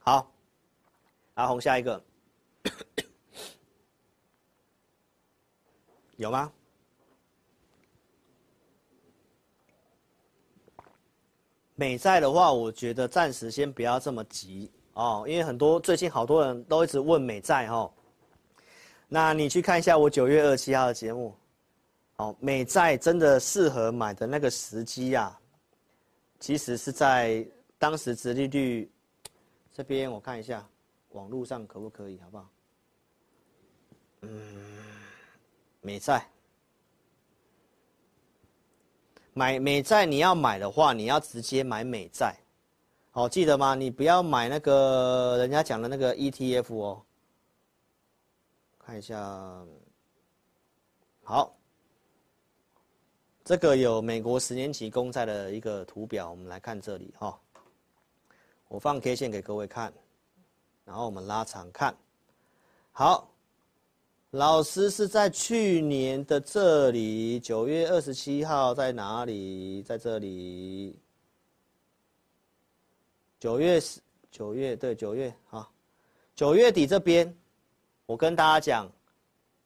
[0.00, 0.32] 好，
[1.34, 2.02] 阿红下一个，
[6.16, 6.50] 有吗？
[11.74, 17.90] 美债的话，我觉得暂时先不要这么急哦，因为很多最近好多人都一直问美债哦。
[19.08, 21.34] 那你去看一下我九月二十七号的节目，
[22.20, 25.40] 哦，美债真的适合买的那个时机呀、啊，
[26.38, 27.46] 其实是在
[27.78, 28.90] 当时殖利率
[29.72, 30.68] 这边，我看一下
[31.12, 32.50] 网络上可不可以，好不好？
[34.20, 34.30] 嗯，
[35.80, 36.28] 美债。
[39.32, 42.36] 买美债，你要买的话，你要直接买美债，
[43.12, 43.74] 好，记得吗？
[43.74, 47.02] 你不要买那个人家讲的那个 ETF 哦。
[48.78, 49.64] 看一下，
[51.22, 51.56] 好，
[53.50, 57.36] 这个有美国十年期公债的一个图表，我们来看这里哈。
[58.68, 59.92] 我放 K 线给各位看，
[60.84, 61.92] 然后我们拉长看，
[62.92, 63.28] 好。
[64.30, 69.82] 老师是在去年的这里，九月二十七号在哪里？
[69.82, 70.96] 在这里。
[73.40, 75.68] 九月十，九月对九月啊，
[76.36, 77.36] 九月底这边，
[78.06, 78.88] 我跟大家讲，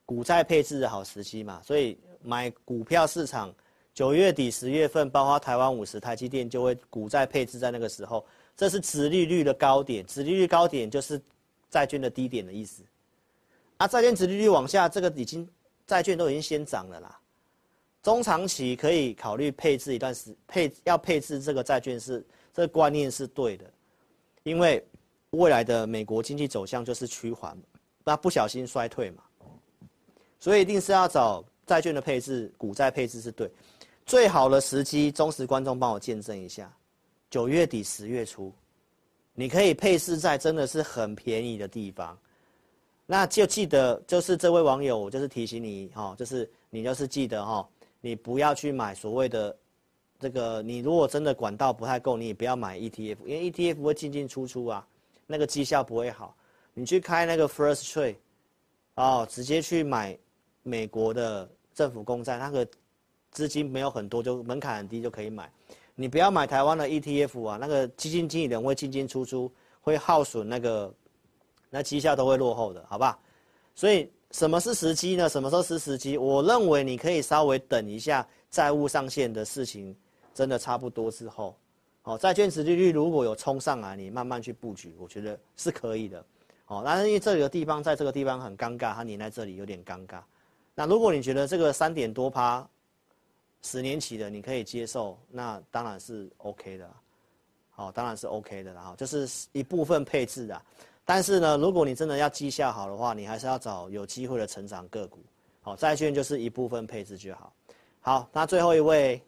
[0.06, 3.54] 股债配置的好时期嘛，所以买股票市场，
[3.94, 8.26] 九月底十月份，包括台湾五十、台积电就会股债配置在那个时候，
[8.56, 11.20] 这是殖利率的高点，殖利率高点就是
[11.70, 12.82] 债券的低点的意思。
[13.76, 15.48] 啊，债券殖利率往下，这个已经
[15.86, 17.18] 债券都已经先涨了啦。
[18.02, 22.22] 中长期可以考虑配置一段时配要配置这个债券是
[22.52, 23.64] 这个观念是对的，
[24.42, 24.84] 因为
[25.30, 27.56] 未来的美国经济走向就是趋缓，
[28.04, 29.22] 那不小心衰退嘛，
[30.38, 33.50] 所以一定是要找债券的配置，股债配置是对，
[34.06, 36.72] 最好的时机，忠实观众帮我见证一下，
[37.30, 38.52] 九月底十月初，
[39.34, 42.16] 你可以配置在真的是很便宜的地方。
[43.06, 47.68] 那就记得，就是这位网友，我就是提醒你哈，就是你就是记得哈，
[48.00, 49.54] 你不要去买所谓的
[50.18, 54.86] 这个，你如果真的管道不太够，你也不要买 ETF，因为 ETF 会进进出出啊，
[55.26, 56.34] 那个绩效不会好。
[56.72, 58.16] 你去开那个 First Trade，
[58.94, 60.16] 哦，直接去买
[60.62, 62.66] 美国的政府公债，那个
[63.34, 65.52] 资金没有很多，就门槛很低就可以买。
[65.94, 70.90] 你不要买台湾的 ETF 啊，那个基金经理人会进进出出，会耗损那个。
[71.70, 73.18] 那绩效都会落后的，好吧？
[73.74, 75.28] 所以什么是时机呢？
[75.28, 76.16] 什么时候是时机？
[76.16, 79.92] 我认为你可以稍微等一下，债务上限的事情
[80.32, 81.58] 真的差不多之后，
[82.04, 86.24] 哦，债券殖利率如果有冲上来，你慢慢去布局，我觉得是可以的。
[86.66, 90.20] 哦，但是因为这个地方在这个地方很尴尬，它黏在这里有点尴尬。
[90.76, 92.64] 那如果你觉得这个三点多趴，
[93.64, 96.88] 十年期的你可以接受，那当然是 OK 的。
[97.70, 100.62] 好，当然是 OK 的，然后就是一部分配置的。
[101.04, 105.18] 但是呢，如果你真的要绩效好的话，你还是要找有机会的成长个股。
[105.60, 107.52] 好，债券就是一部分配置就好。
[108.00, 109.20] 好，那最后一位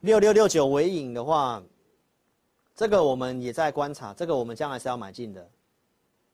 [0.00, 1.62] 六六六九纬颖的话，
[2.74, 5.48] 这个我们也在观察，这个我们将来是要买进的。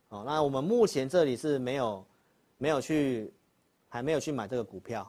[0.09, 2.05] 好，那我们目前这里是没有
[2.59, 3.32] 没有去
[3.88, 5.09] 还没有去买这个股票。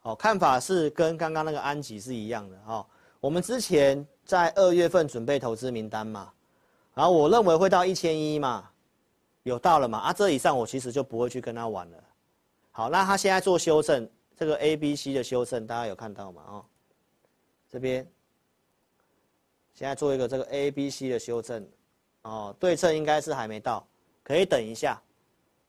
[0.00, 2.58] 好，看法是跟刚刚那个安吉是一样的。
[2.66, 2.84] 哦，
[3.20, 6.32] 我们之前在二月份准备投资名单嘛。
[6.94, 8.68] 然后我认为会到一千一嘛，
[9.44, 9.98] 有到了嘛？
[9.98, 12.04] 啊，这以上我其实就不会去跟他玩了。
[12.72, 16.42] 好，那他现在做修正，这个 A、B、C 的修正，大家有看到吗？
[16.48, 16.64] 哦，
[17.70, 18.06] 这边
[19.74, 21.66] 现在做一个这个 A、B、C 的修正，
[22.22, 23.86] 哦，对称应该是还没到，
[24.24, 25.00] 可以等一下，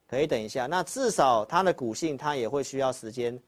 [0.07, 0.65] 可以等一下。
[0.65, 3.39] 那至少它的股性它也会需要时间，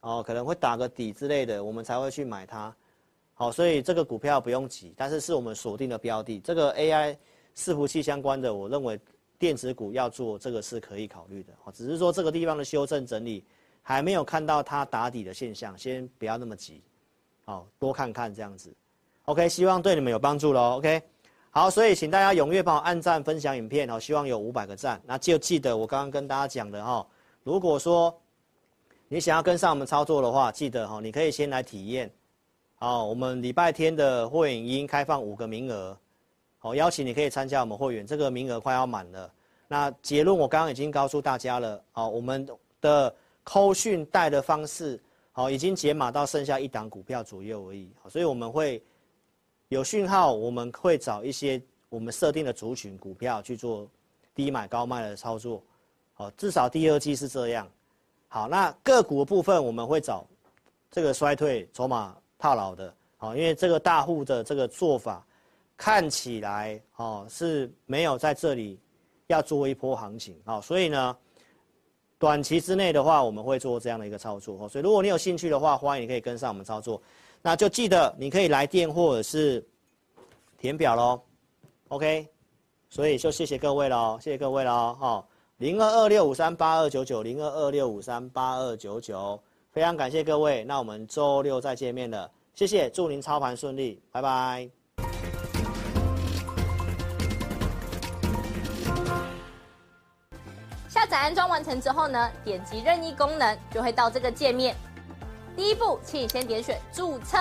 [0.00, 2.74] 哦，可能会打个底之类的，我们才会去买它。
[3.34, 6.40] 好，所以这个股票不用急，但是是我们锁定的标的。
[6.40, 7.16] 这个 AI
[7.54, 8.98] 伺服器相关的，我认为
[9.38, 11.52] 电子股要做这个是可以考虑的。
[11.64, 13.44] 哦，只是说这个地方的修正整理
[13.82, 16.82] 还没有看到它打底的现象，先不要那么急。
[17.44, 18.72] 好，多看看这样子。
[19.26, 20.76] OK，希望对你们有帮助喽。
[20.78, 21.02] OK，
[21.50, 24.98] 好，所以请大家踊跃帮我按赞、分享影片哦，希望有五百个赞。
[25.04, 27.06] 那就记得我刚刚跟大家讲的哈，
[27.42, 28.18] 如果说
[29.08, 32.10] 你想要跟上我们操作的话，记得哈，你可以先来体验。
[32.74, 35.96] 好，我们礼拜天的会员已经开放五个名额，
[36.58, 39.32] 好，邀请你可以参加我们会员，这个名额快要满了。
[39.68, 42.46] 那结论我刚刚已经告诉大家了，好，我们
[42.80, 45.00] 的扣讯带的方式，
[45.30, 48.82] 好，已经解码到剩下一档股票左右而已，所以我们会
[49.68, 53.88] 有讯号，我们会找一些我们设定的族群股票去做
[54.34, 55.62] 低买高卖的操作，
[56.12, 57.70] 好，至少第二季是这样。
[58.36, 60.26] 好，那个股的部分我们会找
[60.90, 62.14] 这个衰退筹码。
[62.38, 65.26] 套牢的，好，因为这个大户的这个做法，
[65.74, 68.78] 看起来哦是没有在这里
[69.28, 71.16] 要做一波行情啊，所以呢，
[72.18, 74.68] 短期之内的话，我们会做这样的一个操作。
[74.68, 77.00] 所以如果你有兴趣的话，欢迎你可以跟上我们操作，
[77.40, 79.66] 那就记得你可以来电或者是
[80.58, 81.18] 填表喽
[81.88, 82.28] ，OK。
[82.90, 85.26] 所以就谢谢各位喽，谢谢各位喽，哈，
[85.58, 89.40] 零二二六五三八二九九，零二二六五三八二九九，
[89.72, 94.68] 非常感谢各位，那我们周六再见面了，谢谢，祝您操盘顺利，拜拜。
[100.90, 104.76] 下载安装完成之后呢，点击任意功能就会到这个界面。
[105.56, 107.38] 第一步，请你先点选注册，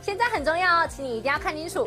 [0.00, 1.86] 现在很重要哦，请你一定要看清楚。